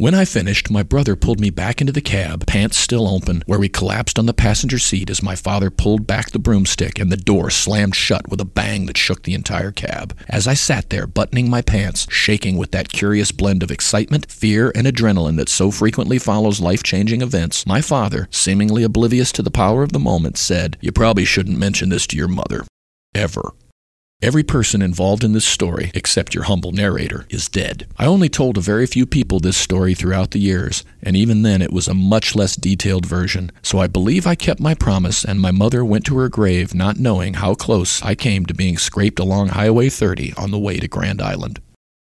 When 0.00 0.14
I 0.14 0.24
finished, 0.24 0.70
my 0.70 0.82
brother 0.82 1.14
pulled 1.14 1.40
me 1.40 1.50
back 1.50 1.82
into 1.82 1.92
the 1.92 2.00
cab, 2.00 2.46
pants 2.46 2.78
still 2.78 3.06
open, 3.06 3.42
where 3.44 3.58
we 3.58 3.68
collapsed 3.68 4.18
on 4.18 4.24
the 4.24 4.32
passenger 4.32 4.78
seat 4.78 5.10
as 5.10 5.22
my 5.22 5.36
father 5.36 5.68
pulled 5.68 6.06
back 6.06 6.30
the 6.30 6.38
broomstick 6.38 6.98
and 6.98 7.12
the 7.12 7.18
door 7.18 7.50
slammed 7.50 7.94
shut 7.94 8.26
with 8.30 8.40
a 8.40 8.46
bang 8.46 8.86
that 8.86 8.96
shook 8.96 9.24
the 9.24 9.34
entire 9.34 9.70
cab. 9.70 10.16
As 10.26 10.48
I 10.48 10.54
sat 10.54 10.88
there, 10.88 11.06
buttoning 11.06 11.50
my 11.50 11.60
pants, 11.60 12.06
shaking 12.10 12.56
with 12.56 12.70
that 12.70 12.88
curious 12.88 13.30
blend 13.30 13.62
of 13.62 13.70
excitement, 13.70 14.32
fear, 14.32 14.72
and 14.74 14.86
adrenaline 14.86 15.36
that 15.36 15.50
so 15.50 15.70
frequently 15.70 16.18
follows 16.18 16.62
life 16.62 16.82
changing 16.82 17.20
events, 17.20 17.66
my 17.66 17.82
father, 17.82 18.26
seemingly 18.30 18.82
oblivious 18.82 19.30
to 19.32 19.42
the 19.42 19.50
power 19.50 19.82
of 19.82 19.92
the 19.92 19.98
moment, 19.98 20.38
said, 20.38 20.78
You 20.80 20.92
probably 20.92 21.26
shouldn't 21.26 21.58
mention 21.58 21.90
this 21.90 22.06
to 22.06 22.16
your 22.16 22.26
mother. 22.26 22.64
Ever. 23.14 23.52
Every 24.22 24.42
person 24.42 24.82
involved 24.82 25.24
in 25.24 25.32
this 25.32 25.46
story, 25.46 25.90
except 25.94 26.34
your 26.34 26.44
humble 26.44 26.72
narrator, 26.72 27.24
is 27.30 27.48
dead. 27.48 27.86
I 27.96 28.04
only 28.04 28.28
told 28.28 28.58
a 28.58 28.60
very 28.60 28.84
few 28.84 29.06
people 29.06 29.40
this 29.40 29.56
story 29.56 29.94
throughout 29.94 30.32
the 30.32 30.38
years, 30.38 30.84
and 31.02 31.16
even 31.16 31.40
then 31.40 31.62
it 31.62 31.72
was 31.72 31.88
a 31.88 31.94
much 31.94 32.34
less 32.34 32.54
detailed 32.54 33.06
version, 33.06 33.50
so 33.62 33.78
I 33.78 33.86
believe 33.86 34.26
I 34.26 34.34
kept 34.34 34.60
my 34.60 34.74
promise 34.74 35.24
and 35.24 35.40
my 35.40 35.52
mother 35.52 35.82
went 35.86 36.04
to 36.04 36.18
her 36.18 36.28
grave 36.28 36.74
not 36.74 36.98
knowing 36.98 37.32
how 37.32 37.54
close 37.54 38.02
I 38.02 38.14
came 38.14 38.44
to 38.44 38.52
being 38.52 38.76
scraped 38.76 39.18
along 39.18 39.48
Highway 39.48 39.88
30 39.88 40.34
on 40.34 40.50
the 40.50 40.58
way 40.58 40.78
to 40.80 40.86
Grand 40.86 41.22
Island. 41.22 41.58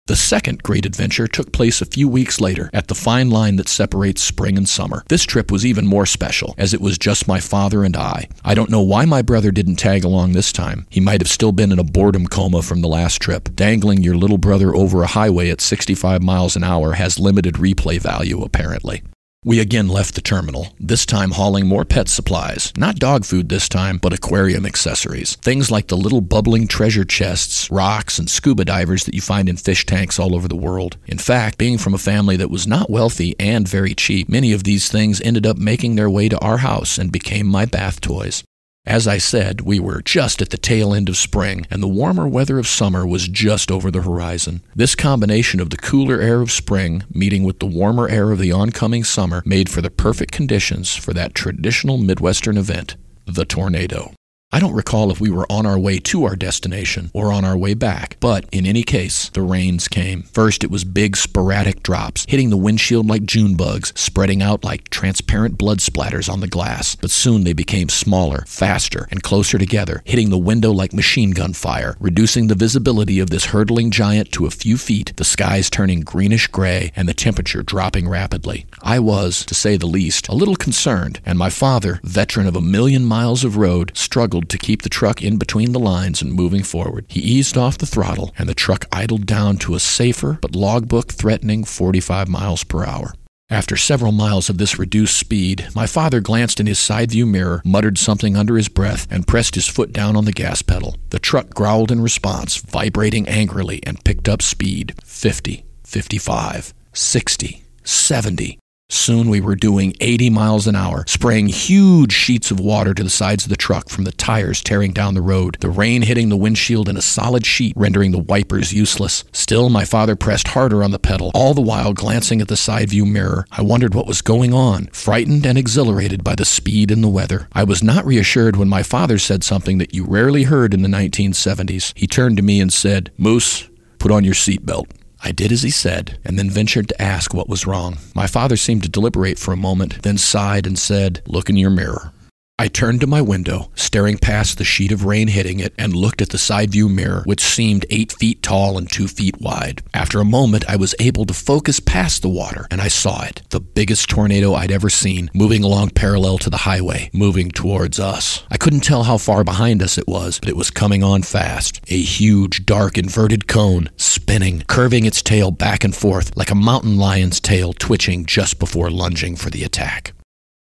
The 0.09 0.17
second 0.17 0.65
great 0.65 0.85
adventure 0.85 1.29
took 1.29 1.53
place 1.53 1.81
a 1.81 1.87
few 1.87 2.09
weeks 2.09 2.41
later 2.41 2.69
at 2.73 2.88
the 2.88 2.95
fine 2.95 3.31
line 3.31 3.55
that 3.57 3.69
separates 3.69 4.21
spring 4.21 4.59
and 4.59 4.69
summer. 4.69 5.05
This 5.09 5.23
trip 5.23 5.53
was 5.53 5.65
even 5.65 5.87
more 5.87 6.07
special, 6.07 6.57
as 6.59 6.75
it 6.75 6.81
was 6.81 6.99
just 6.99 7.29
my 7.29 7.38
father 7.38 7.85
and 7.85 7.97
I. 7.97 8.27
I 8.45 8.55
don't 8.55 8.69
know 8.69 8.83
why 8.83 9.05
my 9.05 9.23
brother 9.23 9.53
didn't 9.53 9.77
tag 9.77 10.03
along 10.03 10.33
this 10.33 10.53
time. 10.53 10.88
He 10.91 10.99
might 10.99 11.21
have 11.21 11.31
still 11.31 11.53
been 11.53 11.71
in 11.71 11.79
a 11.79 11.85
boredom 11.85 12.27
coma 12.27 12.62
from 12.62 12.81
the 12.81 12.88
last 12.88 13.23
trip. 13.23 13.55
Dangling 13.55 14.03
your 14.03 14.17
little 14.17 14.38
brother 14.38 14.75
over 14.75 15.05
a 15.05 15.07
highway 15.07 15.51
at 15.51 15.61
65 15.61 16.21
miles 16.21 16.57
an 16.57 16.65
hour 16.65 16.95
has 16.95 17.21
limited 17.21 17.55
replay 17.55 18.01
value, 18.01 18.43
apparently. 18.43 19.03
We 19.45 19.59
again 19.59 19.89
left 19.89 20.15
the 20.15 20.21
terminal, 20.21 20.69
this 20.79 21.05
time 21.05 21.33
hauling 21.33 21.67
more 21.67 21.85
pet 21.85 22.09
supplies. 22.09 22.73
Not 22.77 23.01
dog 23.01 23.25
food 23.25 23.49
this 23.49 23.69
time, 23.69 23.99
but 23.99 24.13
aquarium 24.13 24.65
accessories. 24.65 25.35
Things 25.35 25.69
like 25.69 25.89
the 25.89 25.97
little 25.97 26.21
bubbling 26.21 26.69
treasure 26.69 27.05
chests, 27.05 27.69
rocks, 27.69 28.21
and 28.21 28.31
scuba 28.31 28.65
divers 28.65 29.03
that 29.03 29.15
you 29.15 29.21
find 29.21 29.49
in 29.49 29.57
fish 29.57 29.85
tanks 29.85 30.21
all 30.21 30.37
over 30.37 30.47
the 30.47 30.55
world. 30.55 30.97
In 31.07 31.19
fact, 31.19 31.59
being 31.59 31.77
from 31.77 31.93
a 31.93 31.99
family 31.99 32.37
that 32.37 32.53
was 32.53 32.69
not 32.69 32.89
wealthy 32.89 33.35
and 33.41 33.67
very 33.67 33.95
cheap, 33.95 34.29
many 34.29 34.53
of 34.53 34.63
these 34.63 34.89
things 34.89 35.21
ended 35.23 35.45
up 35.45 35.57
making 35.57 35.97
their 35.97 36.09
way 36.09 36.29
to 36.29 36.39
our 36.39 36.59
house 36.59 36.97
and 36.97 37.11
became 37.11 37.49
my 37.49 37.65
bath 37.65 38.01
toys. 38.01 38.45
As 38.85 39.07
I 39.07 39.18
said, 39.18 39.61
we 39.61 39.79
were 39.79 40.03
just 40.03 40.42
at 40.42 40.51
the 40.51 40.59
tail 40.59 40.92
end 40.92 41.09
of 41.09 41.16
spring, 41.16 41.66
and 41.71 41.81
the 41.81 41.88
warmer 41.88 42.27
weather 42.27 42.59
of 42.59 42.66
summer 42.66 43.07
was 43.07 43.29
just 43.29 43.71
over 43.71 43.92
the 43.92 44.03
horizon. 44.03 44.61
This 44.75 44.97
combination 44.97 45.61
of 45.61 45.71
the 45.71 45.77
cooler 45.77 46.21
air 46.21 46.40
of 46.40 46.51
spring 46.51 47.05
meeting 47.14 47.45
with 47.45 47.61
the 47.61 47.66
warmer 47.66 48.09
air 48.09 48.33
of 48.33 48.40
the 48.40 48.51
oncoming 48.51 49.05
summer 49.05 49.40
made 49.47 49.68
for 49.68 49.83
the 49.83 49.90
perfect 49.90 50.33
conditions 50.33 50.97
for 50.97 51.14
that 51.14 51.33
traditional 51.35 51.97
Midwestern 51.97 52.59
event, 52.59 52.97
the 53.25 53.45
tornado. 53.45 54.14
I 54.55 54.61
don't 54.61 54.75
recall 54.75 55.11
if 55.11 55.19
we 55.19 55.31
were 55.31 55.51
on 55.51 55.65
our 55.65 55.79
way 55.79 55.99
to 56.01 56.25
our 56.25 56.37
destination 56.37 57.11
or 57.15 57.33
on 57.33 57.43
our 57.43 57.57
way 57.57 57.73
back, 57.73 58.19
but 58.21 58.45
in 58.53 58.67
any 58.67 58.83
case, 58.83 59.31
the 59.31 59.41
rains 59.41 59.88
came. 59.88 60.25
First, 60.25 60.62
it 60.62 60.71
was 60.71 60.85
big, 60.85 61.17
sporadic 61.17 61.83
drops, 61.83 62.27
hitting 62.29 62.51
the 62.51 62.59
windshield 62.59 63.09
like 63.09 63.25
June 63.25 63.55
bugs, 63.57 63.95
spreading 63.97 64.43
out 64.43 64.62
like 64.62 64.91
transparent 64.91 65.57
blood 65.57 65.79
splatters 65.79 66.31
on 66.31 66.41
the 66.41 66.49
glass. 66.49 66.97
But 66.97 67.11
soon 67.11 67.45
they 67.45 67.55
became 67.55 67.88
smaller, 67.88 68.45
faster, 68.47 69.09
and 69.11 69.23
closer 69.23 69.57
together, 69.57 70.03
hitting 70.05 70.29
the 70.29 70.37
window 70.37 70.71
like 70.71 70.93
machine 70.93 71.31
gun 71.31 71.55
fire, 71.55 71.97
reducing 71.99 72.49
the 72.49 72.55
visibility 72.55 73.21
of 73.21 73.31
this 73.31 73.47
hurtling 73.47 73.91
giant 73.91 74.33
to 74.33 74.45
a 74.45 74.51
few 74.51 74.77
feet, 74.77 75.17
the 75.17 75.25
skies 75.25 75.71
turning 75.71 76.01
greenish 76.03 76.49
gray, 76.49 76.93
and 76.95 77.09
the 77.09 77.15
temperature 77.15 77.62
dropping 77.62 78.07
rapidly. 78.07 78.67
I 78.83 78.99
was, 78.99 79.47
to 79.47 79.55
say 79.55 79.79
the 79.79 79.87
least, 79.87 80.29
a 80.29 80.35
little 80.35 80.57
concerned, 80.57 81.21
and 81.25 81.38
my 81.38 81.49
father, 81.49 82.01
veteran 82.05 82.47
of 82.47 82.55
a 82.55 82.61
million 82.61 83.07
miles 83.07 83.45
of 83.45 83.57
road, 83.57 83.93
struggled 83.97 84.42
struggled 84.43 84.61
to 84.61 84.67
keep 84.67 84.83
the 84.83 84.89
truck 84.89 85.23
in 85.23 85.39
between 85.39 85.73
the 85.73 85.79
lines 85.79 86.23
and 86.23 86.33
moving 86.33 86.65
forward. 86.65 87.05
He 87.09 87.21
eased 87.21 87.57
off 87.57 87.79
the 87.79 87.87
throttle, 87.87 88.33
and 88.39 88.49
the 88.49 88.55
truck 88.55 88.87
idled 88.91 89.27
down 89.27 89.59
to 89.59 89.75
a 89.75 89.81
safer 89.81 90.39
but 90.41 90.57
logbook 90.57 91.13
threatening 91.13 91.65
45 91.65 92.29
miles 92.29 92.65
per 92.65 92.85
hour. 92.85 93.15
After 93.51 93.77
several 93.77 94.13
miles 94.13 94.49
of 94.49 94.57
this 94.57 94.79
reduced 94.79 95.17
speed, 95.17 95.69
my 95.75 95.87
father 95.87 96.21
glanced 96.21 96.59
in 96.59 96.67
his 96.67 96.79
side 96.79 97.11
view 97.11 97.27
mirror, 97.27 97.61
muttered 97.65 97.99
something 97.99 98.37
under 98.37 98.57
his 98.57 98.71
breath, 98.71 99.07
and 99.11 99.27
pressed 99.27 99.55
his 99.55 99.69
foot 99.69 99.93
down 99.93 100.17
on 100.17 100.25
the 100.25 100.33
gas 100.33 100.63
pedal. 100.63 100.97
The 101.11 101.19
truck 101.19 101.51
growled 101.51 101.93
in 101.93 102.01
response, 102.01 102.57
vibrating 102.57 103.29
angrily, 103.29 103.81
and 103.87 104.03
picked 104.05 104.29
up 104.29 104.41
speed 104.41 104.95
50, 105.05 105.65
55, 105.85 106.73
60, 106.93 107.63
70. 107.85 108.62
Soon 108.93 109.31
we 109.31 109.41
were 109.41 109.57
doing 109.57 109.97
80 110.01 110.29
miles 110.29 110.67
an 110.67 110.77
hour, 110.77 111.05
spraying 111.07 111.49
huge 111.49 112.13
sheets 112.13 112.51
of 112.51 112.61
water 112.61 112.93
to 112.93 113.03
the 113.03 113.09
sides 113.09 113.43
of 113.45 113.49
the 113.49 113.57
truck 113.57 113.89
from 113.89 114.05
the 114.05 114.13
tires 114.13 114.61
tearing 114.61 114.93
down 114.93 115.15
the 115.15 115.23
road, 115.23 115.57
the 115.61 115.71
rain 115.71 116.03
hitting 116.03 116.29
the 116.29 116.37
windshield 116.37 116.91
in 116.91 116.99
a 116.99 117.03
solid 117.03 117.47
sheet, 117.47 117.73
rendering 117.75 118.13
the 118.13 118.19
wipers 118.19 118.75
useless. 118.75 119.25
Still, 119.33 119.71
my 119.71 119.87
father 119.87 120.15
pressed 120.15 120.49
harder 120.49 120.85
on 120.85 120.91
the 120.91 120.99
pedal, 120.99 121.31
all 121.35 121.55
the 121.55 121.63
while 121.63 121.95
glancing 121.95 122.43
at 122.43 122.49
the 122.49 122.57
side 122.57 122.91
view 122.91 123.07
mirror. 123.07 123.47
I 123.51 123.63
wondered 123.63 123.95
what 123.95 124.07
was 124.07 124.21
going 124.21 124.53
on, 124.53 124.89
frightened 124.89 125.47
and 125.47 125.57
exhilarated 125.57 126.23
by 126.23 126.35
the 126.35 126.45
speed 126.45 126.91
and 126.91 127.03
the 127.03 127.09
weather. 127.09 127.49
I 127.55 127.65
was 127.65 127.83
not 127.83 128.05
reassured 128.05 128.57
when 128.57 128.69
my 128.69 128.83
father 128.83 129.19
said 129.19 129.43
something 129.43 129.79
that 129.79 129.95
you 129.95 130.05
rarely 130.05 130.43
heard 130.43 130.75
in 130.75 130.83
the 130.83 130.89
1970s. 130.91 131.95
He 131.97 132.07
turned 132.07 132.37
to 132.37 132.43
me 132.43 132.61
and 132.61 132.71
said, 132.71 133.11
Moose, 133.17 133.71
put 133.99 134.11
on 134.11 134.23
your 134.23 134.35
seatbelt. 134.35 134.91
I 135.25 135.33
did 135.33 135.53
as 135.53 135.63
he 135.63 135.71
said, 135.71 136.19
and 136.25 136.39
then 136.39 136.51
ventured 136.51 136.89
to 136.89 137.03
ask 137.03 137.33
what 137.33 137.49
was 137.49 137.67
wrong. 137.67 137.99
My 138.15 138.27
father 138.27 138.57
seemed 138.57 138.83
to 138.83 138.89
deliberate 138.89 139.39
for 139.39 139.53
a 139.53 139.57
moment, 139.57 140.03
then 140.03 140.19
sighed 140.19 140.67
and 140.67 140.79
said, 140.79 141.23
Look 141.27 141.49
in 141.49 141.57
your 141.57 141.71
mirror. 141.71 142.13
I 142.62 142.68
turned 142.68 143.01
to 143.01 143.09
my 143.09 143.20
window, 143.20 143.72
staring 143.75 144.18
past 144.18 144.57
the 144.57 144.62
sheet 144.62 144.92
of 144.92 145.05
rain 145.05 145.27
hitting 145.27 145.59
it, 145.59 145.75
and 145.77 145.96
looked 145.96 146.22
at 146.22 146.29
the 146.29 146.38
side 146.38 146.70
view 146.70 146.88
mirror, 146.88 147.22
which 147.25 147.40
seemed 147.40 147.85
eight 147.90 148.12
feet 148.12 148.40
tall 148.40 148.79
and 148.79 148.88
two 148.88 149.09
feet 149.09 149.40
wide. 149.40 149.83
After 149.92 150.20
a 150.20 150.25
moment, 150.25 150.64
I 150.68 150.77
was 150.77 150.94
able 151.01 151.25
to 151.25 151.35
focus 151.35 151.81
past 151.81 152.22
the 152.22 152.29
water, 152.29 152.68
and 152.70 152.81
I 152.81 152.87
saw 152.87 153.25
it 153.25 153.42
the 153.51 153.59
biggest 153.59 154.09
tornado 154.09 154.55
I'd 154.55 154.70
ever 154.70 154.88
seen, 154.88 155.29
moving 155.35 155.64
along 155.64 155.90
parallel 155.90 156.38
to 156.38 156.51
the 156.51 156.59
highway, 156.59 157.11
moving 157.12 157.51
towards 157.51 157.98
us. 157.98 158.44
I 158.48 158.59
couldn't 158.59 158.85
tell 158.85 159.03
how 159.03 159.18
far 159.18 159.42
behind 159.42 159.83
us 159.83 159.98
it 159.98 160.07
was, 160.07 160.38
but 160.38 160.48
it 160.48 160.57
was 160.57 160.70
coming 160.70 161.03
on 161.03 161.22
fast. 161.22 161.81
A 161.88 162.01
huge, 162.01 162.64
dark, 162.64 162.96
inverted 162.96 163.48
cone, 163.48 163.90
spinning, 163.96 164.62
curving 164.68 165.05
its 165.05 165.20
tail 165.20 165.51
back 165.51 165.83
and 165.83 165.96
forth 165.96 166.37
like 166.37 166.53
a 166.53 166.55
mountain 166.55 166.96
lion's 166.96 167.40
tail 167.40 167.72
twitching 167.72 168.25
just 168.25 168.61
before 168.61 168.88
lunging 168.88 169.35
for 169.35 169.51
the 169.51 169.64
attack. 169.64 170.12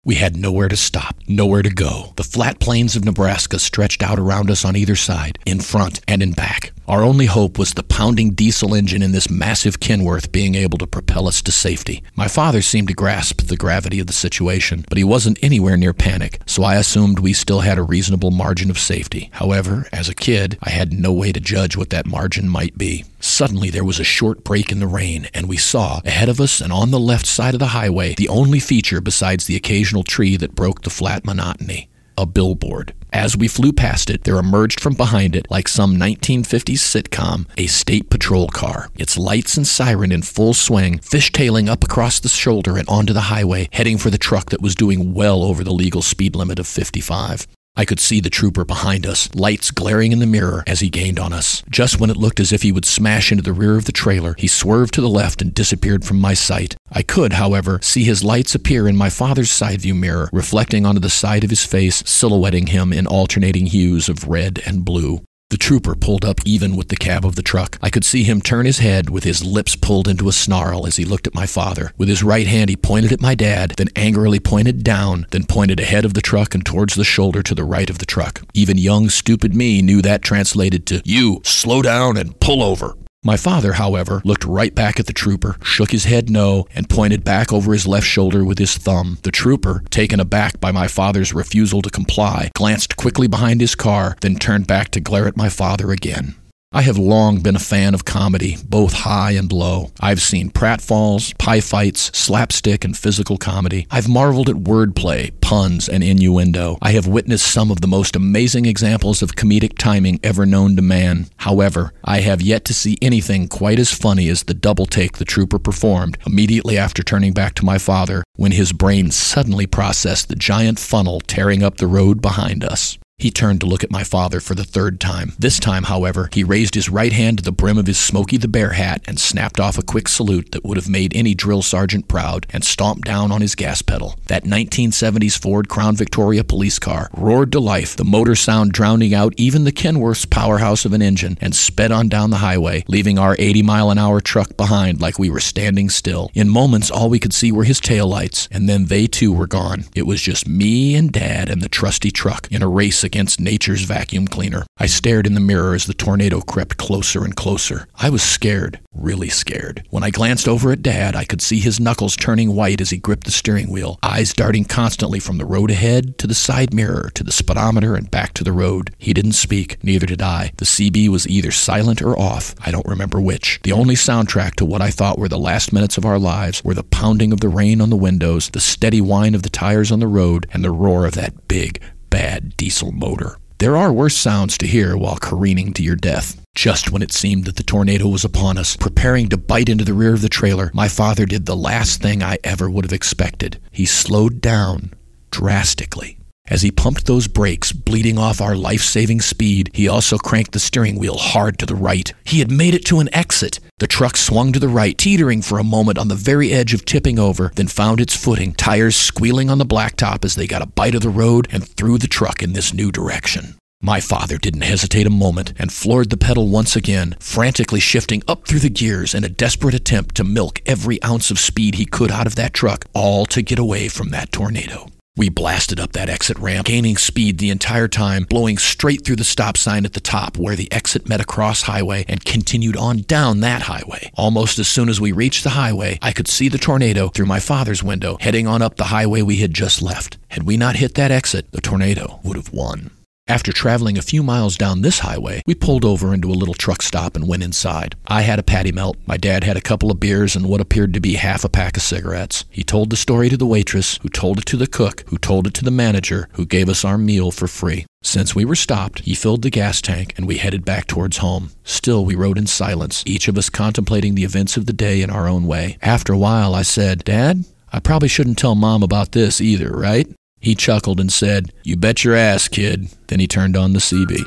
We 0.04 0.16
had 0.16 0.34
nowhere 0.36 0.66
to 0.66 0.76
stop, 0.76 1.14
nowhere 1.28 1.62
to 1.62 1.70
go. 1.70 2.12
The 2.16 2.24
flat 2.24 2.58
plains 2.58 2.96
of 2.96 3.04
Nebraska 3.04 3.60
stretched 3.60 4.02
out 4.02 4.18
around 4.18 4.50
us 4.50 4.64
on 4.64 4.74
either 4.74 4.96
side, 4.96 5.38
in 5.46 5.60
front 5.60 6.00
and 6.08 6.24
in 6.24 6.32
back. 6.32 6.72
Our 6.88 7.04
only 7.04 7.26
hope 7.26 7.56
was 7.56 7.74
the 7.74 7.84
pounding 7.84 8.30
diesel 8.30 8.74
engine 8.74 9.00
in 9.00 9.12
this 9.12 9.30
massive 9.30 9.78
Kenworth 9.78 10.32
being 10.32 10.56
able 10.56 10.76
to 10.78 10.88
propel 10.88 11.28
us 11.28 11.40
to 11.42 11.52
safety. 11.52 12.02
My 12.16 12.26
father 12.26 12.62
seemed 12.62 12.88
to 12.88 12.94
grasp 12.94 13.42
the 13.42 13.56
gravity 13.56 14.00
of 14.00 14.08
the 14.08 14.12
situation, 14.12 14.84
but 14.88 14.98
he 14.98 15.04
wasn't 15.04 15.38
anywhere 15.40 15.76
near 15.76 15.92
panic, 15.92 16.40
so 16.46 16.64
I 16.64 16.74
assumed 16.74 17.20
we 17.20 17.32
still 17.32 17.60
had 17.60 17.78
a 17.78 17.84
reasonable 17.84 18.32
margin 18.32 18.70
of 18.70 18.80
safety. 18.80 19.30
However, 19.34 19.86
as 19.92 20.08
a 20.08 20.16
kid, 20.16 20.58
I 20.64 20.70
had 20.70 20.92
no 20.92 21.12
way 21.12 21.30
to 21.30 21.38
judge 21.38 21.76
what 21.76 21.90
that 21.90 22.06
margin 22.06 22.48
might 22.48 22.76
be. 22.76 23.04
Suddenly, 23.22 23.70
there 23.70 23.84
was 23.84 24.00
a 24.00 24.04
short 24.04 24.44
break 24.44 24.70
in 24.70 24.80
the 24.80 24.86
rain, 24.86 25.28
and 25.32 25.48
we 25.48 25.56
saw, 25.56 26.00
ahead 26.04 26.28
of 26.28 26.40
us 26.40 26.60
and 26.60 26.72
on 26.72 26.90
the 26.90 26.98
left 26.98 27.26
side 27.26 27.54
of 27.54 27.60
the 27.60 27.68
highway, 27.68 28.14
the 28.16 28.28
only 28.28 28.60
feature 28.60 29.00
besides 29.00 29.46
the 29.46 29.56
occasional 29.56 30.02
tree 30.02 30.36
that 30.36 30.54
broke 30.54 30.82
the 30.82 30.90
flat 30.90 31.24
monotony 31.24 31.88
a 32.16 32.26
billboard. 32.26 32.94
As 33.12 33.36
we 33.36 33.48
flew 33.48 33.72
past 33.72 34.08
it, 34.08 34.24
there 34.24 34.38
emerged 34.38 34.80
from 34.80 34.94
behind 34.94 35.36
it, 35.36 35.50
like 35.50 35.68
some 35.68 35.96
1950s 35.96 36.78
sitcom, 36.78 37.46
a 37.58 37.66
state 37.66 38.08
patrol 38.08 38.48
car, 38.48 38.88
its 38.96 39.18
lights 39.18 39.56
and 39.56 39.66
siren 39.66 40.12
in 40.12 40.22
full 40.22 40.54
swing, 40.54 40.98
fishtailing 40.98 41.68
up 41.68 41.84
across 41.84 42.20
the 42.20 42.28
shoulder 42.28 42.78
and 42.78 42.88
onto 42.88 43.12
the 43.12 43.22
highway, 43.22 43.68
heading 43.72 43.98
for 43.98 44.10
the 44.10 44.18
truck 44.18 44.50
that 44.50 44.62
was 44.62 44.74
doing 44.74 45.12
well 45.12 45.42
over 45.42 45.62
the 45.62 45.72
legal 45.72 46.02
speed 46.02 46.34
limit 46.34 46.58
of 46.58 46.66
55. 46.66 47.46
I 47.74 47.86
could 47.86 48.00
see 48.00 48.20
the 48.20 48.28
trooper 48.28 48.64
behind 48.64 49.06
us, 49.06 49.34
lights 49.34 49.70
glaring 49.70 50.12
in 50.12 50.18
the 50.18 50.26
mirror 50.26 50.62
as 50.66 50.80
he 50.80 50.90
gained 50.90 51.18
on 51.18 51.32
us. 51.32 51.62
Just 51.70 51.98
when 51.98 52.10
it 52.10 52.18
looked 52.18 52.38
as 52.38 52.52
if 52.52 52.62
he 52.62 52.70
would 52.70 52.84
smash 52.84 53.32
into 53.32 53.42
the 53.42 53.54
rear 53.54 53.76
of 53.76 53.86
the 53.86 53.92
trailer, 53.92 54.34
he 54.36 54.46
swerved 54.46 54.92
to 54.94 55.00
the 55.00 55.08
left 55.08 55.40
and 55.40 55.54
disappeared 55.54 56.04
from 56.04 56.20
my 56.20 56.34
sight. 56.34 56.76
I 56.90 57.02
could, 57.02 57.32
however, 57.32 57.80
see 57.82 58.04
his 58.04 58.22
lights 58.22 58.54
appear 58.54 58.86
in 58.86 58.96
my 58.96 59.08
father's 59.08 59.50
side 59.50 59.80
view 59.80 59.94
mirror, 59.94 60.28
reflecting 60.32 60.84
onto 60.84 61.00
the 61.00 61.08
side 61.08 61.44
of 61.44 61.50
his 61.50 61.64
face, 61.64 62.02
silhouetting 62.06 62.68
him 62.68 62.92
in 62.92 63.06
alternating 63.06 63.66
hues 63.66 64.08
of 64.08 64.28
red 64.28 64.60
and 64.66 64.84
blue. 64.84 65.22
The 65.52 65.58
trooper 65.58 65.94
pulled 65.94 66.24
up 66.24 66.40
even 66.46 66.76
with 66.76 66.88
the 66.88 66.96
cab 66.96 67.26
of 67.26 67.36
the 67.36 67.42
truck. 67.42 67.76
I 67.82 67.90
could 67.90 68.06
see 68.06 68.22
him 68.22 68.40
turn 68.40 68.64
his 68.64 68.78
head 68.78 69.10
with 69.10 69.24
his 69.24 69.44
lips 69.44 69.76
pulled 69.76 70.08
into 70.08 70.30
a 70.30 70.32
snarl 70.32 70.86
as 70.86 70.96
he 70.96 71.04
looked 71.04 71.26
at 71.26 71.34
my 71.34 71.44
father. 71.44 71.92
With 71.98 72.08
his 72.08 72.22
right 72.22 72.46
hand, 72.46 72.70
he 72.70 72.76
pointed 72.76 73.12
at 73.12 73.20
my 73.20 73.34
dad, 73.34 73.74
then 73.76 73.88
angrily 73.94 74.40
pointed 74.40 74.82
down, 74.82 75.26
then 75.30 75.44
pointed 75.44 75.78
ahead 75.78 76.06
of 76.06 76.14
the 76.14 76.22
truck 76.22 76.54
and 76.54 76.64
towards 76.64 76.94
the 76.94 77.04
shoulder 77.04 77.42
to 77.42 77.54
the 77.54 77.64
right 77.64 77.90
of 77.90 77.98
the 77.98 78.06
truck. 78.06 78.40
Even 78.54 78.78
young, 78.78 79.10
stupid 79.10 79.54
me 79.54 79.82
knew 79.82 80.00
that 80.00 80.22
translated 80.22 80.86
to, 80.86 81.02
You, 81.04 81.42
slow 81.44 81.82
down 81.82 82.16
and 82.16 82.40
pull 82.40 82.62
over. 82.62 82.96
My 83.24 83.36
father, 83.36 83.74
however, 83.74 84.20
looked 84.24 84.44
right 84.44 84.74
back 84.74 84.98
at 84.98 85.06
the 85.06 85.12
trooper, 85.12 85.56
shook 85.62 85.92
his 85.92 86.06
head 86.06 86.28
no, 86.28 86.66
and 86.74 86.90
pointed 86.90 87.22
back 87.22 87.52
over 87.52 87.72
his 87.72 87.86
left 87.86 88.04
shoulder 88.04 88.44
with 88.44 88.58
his 88.58 88.76
thumb. 88.76 89.18
The 89.22 89.30
trooper, 89.30 89.84
taken 89.90 90.18
aback 90.18 90.58
by 90.58 90.72
my 90.72 90.88
father's 90.88 91.32
refusal 91.32 91.82
to 91.82 91.90
comply, 91.90 92.50
glanced 92.54 92.96
quickly 92.96 93.28
behind 93.28 93.60
his 93.60 93.76
car, 93.76 94.16
then 94.22 94.34
turned 94.34 94.66
back 94.66 94.88
to 94.90 95.00
glare 95.00 95.28
at 95.28 95.36
my 95.36 95.48
father 95.48 95.92
again. 95.92 96.34
I 96.74 96.80
have 96.82 96.96
long 96.96 97.40
been 97.40 97.54
a 97.54 97.58
fan 97.58 97.92
of 97.92 98.06
comedy, 98.06 98.56
both 98.66 98.94
high 98.94 99.32
and 99.32 99.52
low. 99.52 99.90
I've 100.00 100.22
seen 100.22 100.50
pratfalls, 100.50 101.36
pie 101.36 101.60
fights, 101.60 102.10
slapstick, 102.16 102.82
and 102.82 102.96
physical 102.96 103.36
comedy. 103.36 103.86
I've 103.90 104.08
marveled 104.08 104.48
at 104.48 104.56
wordplay, 104.56 105.38
puns, 105.42 105.86
and 105.86 106.02
innuendo. 106.02 106.78
I 106.80 106.92
have 106.92 107.06
witnessed 107.06 107.52
some 107.52 107.70
of 107.70 107.82
the 107.82 107.86
most 107.86 108.16
amazing 108.16 108.64
examples 108.64 109.20
of 109.20 109.36
comedic 109.36 109.76
timing 109.76 110.18
ever 110.22 110.46
known 110.46 110.74
to 110.76 110.82
man. 110.82 111.26
However, 111.36 111.92
I 112.04 112.20
have 112.20 112.40
yet 112.40 112.64
to 112.64 112.74
see 112.74 112.96
anything 113.02 113.48
quite 113.48 113.78
as 113.78 113.92
funny 113.92 114.30
as 114.30 114.44
the 114.44 114.54
double 114.54 114.86
take 114.86 115.18
the 115.18 115.26
trooper 115.26 115.58
performed 115.58 116.16
immediately 116.26 116.78
after 116.78 117.02
turning 117.02 117.34
back 117.34 117.52
to 117.56 117.66
my 117.66 117.76
father 117.76 118.24
when 118.36 118.52
his 118.52 118.72
brain 118.72 119.10
suddenly 119.10 119.66
processed 119.66 120.30
the 120.30 120.36
giant 120.36 120.78
funnel 120.78 121.20
tearing 121.20 121.62
up 121.62 121.76
the 121.76 121.86
road 121.86 122.22
behind 122.22 122.64
us. 122.64 122.98
He 123.22 123.30
turned 123.30 123.60
to 123.60 123.66
look 123.66 123.84
at 123.84 123.90
my 123.92 124.02
father 124.02 124.40
for 124.40 124.56
the 124.56 124.64
third 124.64 124.98
time. 124.98 125.34
This 125.38 125.60
time, 125.60 125.84
however, 125.84 126.28
he 126.32 126.42
raised 126.42 126.74
his 126.74 126.88
right 126.88 127.12
hand 127.12 127.38
to 127.38 127.44
the 127.44 127.52
brim 127.52 127.78
of 127.78 127.86
his 127.86 127.96
Smokey 127.96 128.36
the 128.36 128.48
Bear 128.48 128.72
hat 128.72 129.00
and 129.06 129.16
snapped 129.20 129.60
off 129.60 129.78
a 129.78 129.84
quick 129.84 130.08
salute 130.08 130.50
that 130.50 130.64
would 130.64 130.76
have 130.76 130.88
made 130.88 131.14
any 131.14 131.32
drill 131.32 131.62
sergeant 131.62 132.08
proud 132.08 132.48
and 132.52 132.64
stomped 132.64 133.04
down 133.04 133.30
on 133.30 133.40
his 133.40 133.54
gas 133.54 133.80
pedal. 133.80 134.18
That 134.26 134.42
1970s 134.42 135.38
Ford 135.38 135.68
Crown 135.68 135.94
Victoria 135.94 136.42
police 136.42 136.80
car 136.80 137.10
roared 137.16 137.52
to 137.52 137.60
life, 137.60 137.94
the 137.94 138.04
motor 138.04 138.34
sound 138.34 138.72
drowning 138.72 139.14
out 139.14 139.34
even 139.36 139.62
the 139.62 139.70
Kenworth's 139.70 140.24
powerhouse 140.24 140.84
of 140.84 140.92
an 140.92 141.00
engine, 141.00 141.38
and 141.40 141.54
sped 141.54 141.92
on 141.92 142.08
down 142.08 142.30
the 142.30 142.38
highway, 142.38 142.82
leaving 142.88 143.20
our 143.20 143.36
80 143.38 143.62
mile 143.62 143.90
an 143.90 143.98
hour 143.98 144.20
truck 144.20 144.56
behind 144.56 145.00
like 145.00 145.20
we 145.20 145.30
were 145.30 145.38
standing 145.38 145.90
still. 145.90 146.32
In 146.34 146.48
moments, 146.48 146.90
all 146.90 147.08
we 147.08 147.20
could 147.20 147.32
see 147.32 147.52
were 147.52 147.62
his 147.62 147.80
taillights, 147.80 148.48
and 148.50 148.68
then 148.68 148.86
they 148.86 149.06
too 149.06 149.32
were 149.32 149.46
gone. 149.46 149.84
It 149.94 150.08
was 150.08 150.20
just 150.20 150.48
me 150.48 150.96
and 150.96 151.12
Dad 151.12 151.48
and 151.48 151.62
the 151.62 151.68
trusty 151.68 152.10
truck 152.10 152.48
in 152.50 152.62
a 152.62 152.68
race 152.68 153.04
against 153.12 153.38
nature's 153.38 153.82
vacuum 153.82 154.26
cleaner. 154.26 154.64
I 154.78 154.86
stared 154.86 155.26
in 155.26 155.34
the 155.34 155.40
mirror 155.40 155.74
as 155.74 155.84
the 155.84 155.92
tornado 155.92 156.40
crept 156.40 156.78
closer 156.78 157.26
and 157.26 157.36
closer. 157.36 157.86
I 157.94 158.08
was 158.08 158.22
scared, 158.22 158.80
really 158.94 159.28
scared. 159.28 159.86
When 159.90 160.02
I 160.02 160.08
glanced 160.08 160.48
over 160.48 160.72
at 160.72 160.80
Dad, 160.80 161.14
I 161.14 161.24
could 161.24 161.42
see 161.42 161.60
his 161.60 161.78
knuckles 161.78 162.16
turning 162.16 162.54
white 162.56 162.80
as 162.80 162.88
he 162.88 162.96
gripped 162.96 163.24
the 163.24 163.30
steering 163.30 163.70
wheel, 163.70 163.98
eyes 164.02 164.32
darting 164.32 164.64
constantly 164.64 165.20
from 165.20 165.36
the 165.36 165.44
road 165.44 165.70
ahead 165.70 166.16
to 166.18 166.26
the 166.26 166.34
side 166.34 166.72
mirror 166.72 167.10
to 167.14 167.22
the 167.22 167.32
speedometer 167.32 167.94
and 167.94 168.10
back 168.10 168.32
to 168.32 168.44
the 168.44 168.50
road. 168.50 168.94
He 168.96 169.12
didn't 169.12 169.32
speak, 169.32 169.76
neither 169.84 170.06
did 170.06 170.22
I. 170.22 170.52
The 170.56 170.64
CB 170.64 171.10
was 171.10 171.28
either 171.28 171.50
silent 171.50 172.00
or 172.00 172.18
off. 172.18 172.54
I 172.64 172.70
don't 172.70 172.88
remember 172.88 173.20
which. 173.20 173.60
The 173.62 173.72
only 173.72 173.94
soundtrack 173.94 174.54
to 174.54 174.64
what 174.64 174.80
I 174.80 174.90
thought 174.90 175.18
were 175.18 175.28
the 175.28 175.38
last 175.38 175.70
minutes 175.70 175.98
of 175.98 176.06
our 176.06 176.18
lives 176.18 176.64
were 176.64 176.72
the 176.72 176.82
pounding 176.82 177.30
of 177.30 177.40
the 177.40 177.50
rain 177.50 177.82
on 177.82 177.90
the 177.90 177.96
windows, 177.96 178.48
the 178.48 178.60
steady 178.60 179.02
whine 179.02 179.34
of 179.34 179.42
the 179.42 179.50
tires 179.50 179.92
on 179.92 180.00
the 180.00 180.06
road, 180.06 180.46
and 180.54 180.64
the 180.64 180.70
roar 180.70 181.04
of 181.04 181.12
that 181.12 181.46
big, 181.46 181.78
bad 182.12 182.54
diesel 182.58 182.92
motor. 182.92 183.38
There 183.58 183.74
are 183.74 183.90
worse 183.90 184.16
sounds 184.16 184.58
to 184.58 184.66
hear 184.66 184.96
while 184.98 185.16
careening 185.16 185.72
to 185.72 185.82
your 185.82 185.96
death. 185.96 186.38
Just 186.54 186.92
when 186.92 187.00
it 187.00 187.10
seemed 187.10 187.46
that 187.46 187.56
the 187.56 187.62
tornado 187.62 188.06
was 188.06 188.22
upon 188.22 188.58
us, 188.58 188.76
preparing 188.76 189.30
to 189.30 189.38
bite 189.38 189.70
into 189.70 189.84
the 189.84 189.94
rear 189.94 190.12
of 190.12 190.20
the 190.20 190.28
trailer, 190.28 190.70
my 190.74 190.88
father 190.88 191.24
did 191.24 191.46
the 191.46 191.56
last 191.56 192.02
thing 192.02 192.22
I 192.22 192.36
ever 192.44 192.68
would 192.68 192.84
have 192.84 192.92
expected. 192.92 193.58
He 193.70 193.86
slowed 193.86 194.42
down 194.42 194.92
drastically. 195.30 196.18
As 196.48 196.60
he 196.60 196.70
pumped 196.70 197.06
those 197.06 197.28
brakes, 197.28 197.72
bleeding 197.72 198.18
off 198.18 198.42
our 198.42 198.56
life 198.56 198.82
saving 198.82 199.22
speed, 199.22 199.70
he 199.72 199.88
also 199.88 200.18
cranked 200.18 200.52
the 200.52 200.58
steering 200.58 200.98
wheel 200.98 201.16
hard 201.16 201.58
to 201.60 201.66
the 201.66 201.74
right. 201.74 202.12
He 202.24 202.40
had 202.40 202.50
made 202.50 202.74
it 202.74 202.84
to 202.86 203.00
an 203.00 203.08
exit. 203.14 203.58
The 203.82 203.88
truck 203.88 204.16
swung 204.16 204.52
to 204.52 204.60
the 204.60 204.68
right, 204.68 204.96
teetering 204.96 205.42
for 205.42 205.58
a 205.58 205.64
moment 205.64 205.98
on 205.98 206.06
the 206.06 206.14
very 206.14 206.52
edge 206.52 206.72
of 206.72 206.84
tipping 206.84 207.18
over, 207.18 207.50
then 207.56 207.66
found 207.66 208.00
its 208.00 208.14
footing, 208.14 208.52
tires 208.52 208.94
squealing 208.94 209.50
on 209.50 209.58
the 209.58 209.66
blacktop 209.66 210.24
as 210.24 210.36
they 210.36 210.46
got 210.46 210.62
a 210.62 210.66
bite 210.66 210.94
of 210.94 211.02
the 211.02 211.08
road 211.08 211.48
and 211.50 211.66
threw 211.66 211.98
the 211.98 212.06
truck 212.06 212.44
in 212.44 212.52
this 212.52 212.72
new 212.72 212.92
direction. 212.92 213.56
My 213.80 213.98
father 213.98 214.38
didn't 214.38 214.60
hesitate 214.60 215.08
a 215.08 215.10
moment 215.10 215.52
and 215.58 215.72
floored 215.72 216.10
the 216.10 216.16
pedal 216.16 216.46
once 216.46 216.76
again, 216.76 217.16
frantically 217.18 217.80
shifting 217.80 218.22
up 218.28 218.46
through 218.46 218.60
the 218.60 218.70
gears 218.70 219.16
in 219.16 219.24
a 219.24 219.28
desperate 219.28 219.74
attempt 219.74 220.14
to 220.14 220.22
milk 220.22 220.62
every 220.64 221.02
ounce 221.02 221.32
of 221.32 221.40
speed 221.40 221.74
he 221.74 221.84
could 221.84 222.12
out 222.12 222.28
of 222.28 222.36
that 222.36 222.54
truck, 222.54 222.84
all 222.94 223.26
to 223.26 223.42
get 223.42 223.58
away 223.58 223.88
from 223.88 224.10
that 224.10 224.30
tornado. 224.30 224.91
We 225.14 225.28
blasted 225.28 225.78
up 225.78 225.92
that 225.92 226.08
exit 226.08 226.38
ramp, 226.38 226.66
gaining 226.66 226.96
speed 226.96 227.36
the 227.36 227.50
entire 227.50 227.86
time, 227.86 228.24
blowing 228.24 228.56
straight 228.56 229.04
through 229.04 229.16
the 229.16 229.24
stop 229.24 229.58
sign 229.58 229.84
at 229.84 229.92
the 229.92 230.00
top 230.00 230.38
where 230.38 230.56
the 230.56 230.72
exit 230.72 231.06
met 231.06 231.20
a 231.20 231.26
cross 231.26 231.62
highway 231.62 232.06
and 232.08 232.24
continued 232.24 232.78
on 232.78 233.02
down 233.02 233.40
that 233.40 233.62
highway. 233.62 234.10
Almost 234.14 234.58
as 234.58 234.68
soon 234.68 234.88
as 234.88 235.02
we 235.02 235.12
reached 235.12 235.44
the 235.44 235.50
highway, 235.50 235.98
I 236.00 236.12
could 236.12 236.28
see 236.28 236.48
the 236.48 236.56
tornado 236.56 237.08
through 237.08 237.26
my 237.26 237.40
father's 237.40 237.82
window 237.82 238.16
heading 238.20 238.46
on 238.46 238.62
up 238.62 238.76
the 238.76 238.84
highway 238.84 239.20
we 239.20 239.36
had 239.36 239.52
just 239.52 239.82
left. 239.82 240.16
Had 240.28 240.44
we 240.44 240.56
not 240.56 240.76
hit 240.76 240.94
that 240.94 241.10
exit, 241.10 241.52
the 241.52 241.60
tornado 241.60 242.18
would 242.24 242.36
have 242.36 242.50
won. 242.50 242.90
After 243.28 243.52
traveling 243.52 243.96
a 243.96 244.02
few 244.02 244.24
miles 244.24 244.56
down 244.56 244.82
this 244.82 244.98
highway, 244.98 245.42
we 245.46 245.54
pulled 245.54 245.84
over 245.84 246.12
into 246.12 246.30
a 246.30 246.34
little 246.34 246.54
truck 246.54 246.82
stop 246.82 247.14
and 247.14 247.28
went 247.28 247.44
inside. 247.44 247.94
I 248.08 248.22
had 248.22 248.40
a 248.40 248.42
patty 248.42 248.72
melt. 248.72 248.96
My 249.06 249.16
dad 249.16 249.44
had 249.44 249.56
a 249.56 249.60
couple 249.60 249.92
of 249.92 250.00
beers 250.00 250.34
and 250.34 250.46
what 250.46 250.60
appeared 250.60 250.92
to 250.94 251.00
be 251.00 251.14
half 251.14 251.44
a 251.44 251.48
pack 251.48 251.76
of 251.76 251.84
cigarettes. 251.84 252.44
He 252.50 252.64
told 252.64 252.90
the 252.90 252.96
story 252.96 253.28
to 253.28 253.36
the 253.36 253.46
waitress, 253.46 253.98
who 254.02 254.08
told 254.08 254.38
it 254.38 254.46
to 254.46 254.56
the 254.56 254.66
cook, 254.66 255.04
who 255.08 255.18
told 255.18 255.46
it 255.46 255.54
to 255.54 255.64
the 255.64 255.70
manager, 255.70 256.28
who 256.32 256.44
gave 256.44 256.68
us 256.68 256.84
our 256.84 256.98
meal 256.98 257.30
for 257.30 257.46
free. 257.46 257.86
Since 258.02 258.34
we 258.34 258.44
were 258.44 258.56
stopped, 258.56 258.98
he 259.00 259.14
filled 259.14 259.42
the 259.42 259.50
gas 259.50 259.80
tank 259.80 260.14
and 260.16 260.26
we 260.26 260.38
headed 260.38 260.64
back 260.64 260.88
towards 260.88 261.18
home. 261.18 261.52
Still, 261.62 262.04
we 262.04 262.16
rode 262.16 262.38
in 262.38 262.48
silence, 262.48 263.04
each 263.06 263.28
of 263.28 263.38
us 263.38 263.48
contemplating 263.48 264.16
the 264.16 264.24
events 264.24 264.56
of 264.56 264.66
the 264.66 264.72
day 264.72 265.00
in 265.00 265.10
our 265.10 265.28
own 265.28 265.46
way. 265.46 265.78
After 265.80 266.12
a 266.12 266.18
while, 266.18 266.56
I 266.56 266.62
said, 266.62 267.04
Dad, 267.04 267.44
I 267.72 267.78
probably 267.78 268.08
shouldn't 268.08 268.38
tell 268.38 268.56
Mom 268.56 268.82
about 268.82 269.12
this 269.12 269.40
either, 269.40 269.70
right? 269.70 270.08
He 270.42 270.56
chuckled 270.56 270.98
and 270.98 271.12
said, 271.12 271.52
You 271.62 271.76
bet 271.76 272.02
your 272.02 272.16
ass, 272.16 272.48
kid. 272.48 272.88
Then 273.06 273.20
he 273.20 273.28
turned 273.28 273.56
on 273.56 273.74
the 273.74 273.78
CB. 273.78 274.26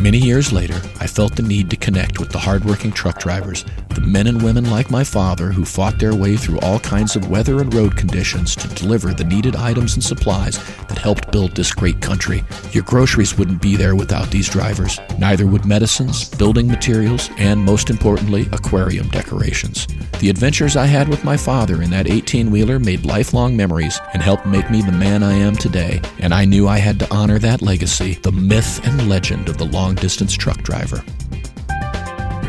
Many 0.00 0.16
years 0.16 0.50
later, 0.50 0.80
I 0.98 1.06
felt 1.06 1.36
the 1.36 1.42
need 1.42 1.68
to 1.68 1.76
connect 1.76 2.20
with 2.20 2.30
the 2.30 2.38
hardworking 2.38 2.90
truck 2.90 3.18
drivers, 3.18 3.66
the 3.94 4.00
men 4.00 4.28
and 4.28 4.40
women 4.40 4.70
like 4.70 4.90
my 4.90 5.04
father 5.04 5.52
who 5.52 5.66
fought 5.66 5.98
their 5.98 6.14
way 6.14 6.38
through 6.38 6.58
all 6.60 6.80
kinds 6.80 7.16
of 7.16 7.28
weather 7.28 7.60
and 7.60 7.74
road 7.74 7.98
conditions 7.98 8.56
to 8.56 8.68
deliver 8.68 9.12
the 9.12 9.24
needed 9.24 9.56
items 9.56 9.94
and 9.94 10.02
supplies 10.02 10.56
that 10.88 10.96
helped 10.96 11.30
build 11.30 11.54
this 11.54 11.74
great 11.74 12.00
country. 12.00 12.42
Your 12.72 12.84
groceries 12.84 13.36
wouldn't 13.36 13.60
be 13.60 13.76
there 13.76 13.94
without 13.94 14.30
these 14.30 14.48
drivers. 14.48 14.98
Neither 15.18 15.46
would 15.46 15.66
medicines, 15.66 16.30
building 16.30 16.66
materials, 16.66 17.28
and 17.36 17.60
most 17.60 17.90
importantly, 17.90 18.48
aquarium 18.52 19.08
decorations. 19.08 19.86
The 20.20 20.30
adventures 20.30 20.76
I 20.76 20.86
had 20.86 21.08
with 21.08 21.24
my 21.24 21.36
father 21.36 21.82
in 21.82 21.90
that 21.90 22.08
18 22.08 22.50
wheeler 22.50 22.78
made 22.78 23.06
lifelong 23.06 23.56
memories 23.56 24.00
and 24.12 24.22
helped 24.22 24.46
make 24.46 24.70
me 24.70 24.82
the 24.82 24.92
man 24.92 25.22
I 25.22 25.32
am 25.32 25.56
today, 25.56 26.00
and 26.18 26.34
I 26.34 26.44
knew 26.44 26.68
I 26.68 26.78
had 26.78 26.98
to 27.00 27.14
honor 27.14 27.38
that 27.38 27.62
legacy, 27.62 28.14
the 28.22 28.32
myth 28.32 28.86
and 28.86 29.08
legend 29.08 29.48
of 29.48 29.56
the 29.56 29.64
long 29.64 29.89
distance 29.94 30.34
truck 30.34 30.58
driver. 30.62 31.02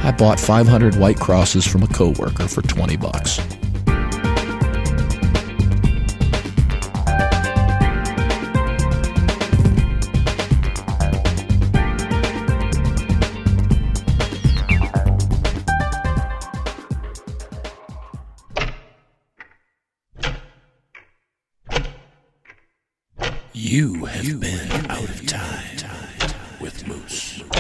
I 0.03 0.11
bought 0.17 0.39
500 0.39 0.95
white 0.95 1.19
crosses 1.19 1.65
from 1.65 1.83
a 1.83 1.87
coworker 1.87 2.47
for 2.47 2.61
20 2.61 2.97
bucks. 2.97 3.39
You 23.53 24.05
have 24.05 24.39
been 24.39 24.91
out 24.91 25.03
of 25.03 25.27
time 25.27 26.10
with 26.61 26.87
Moose. 26.87 27.50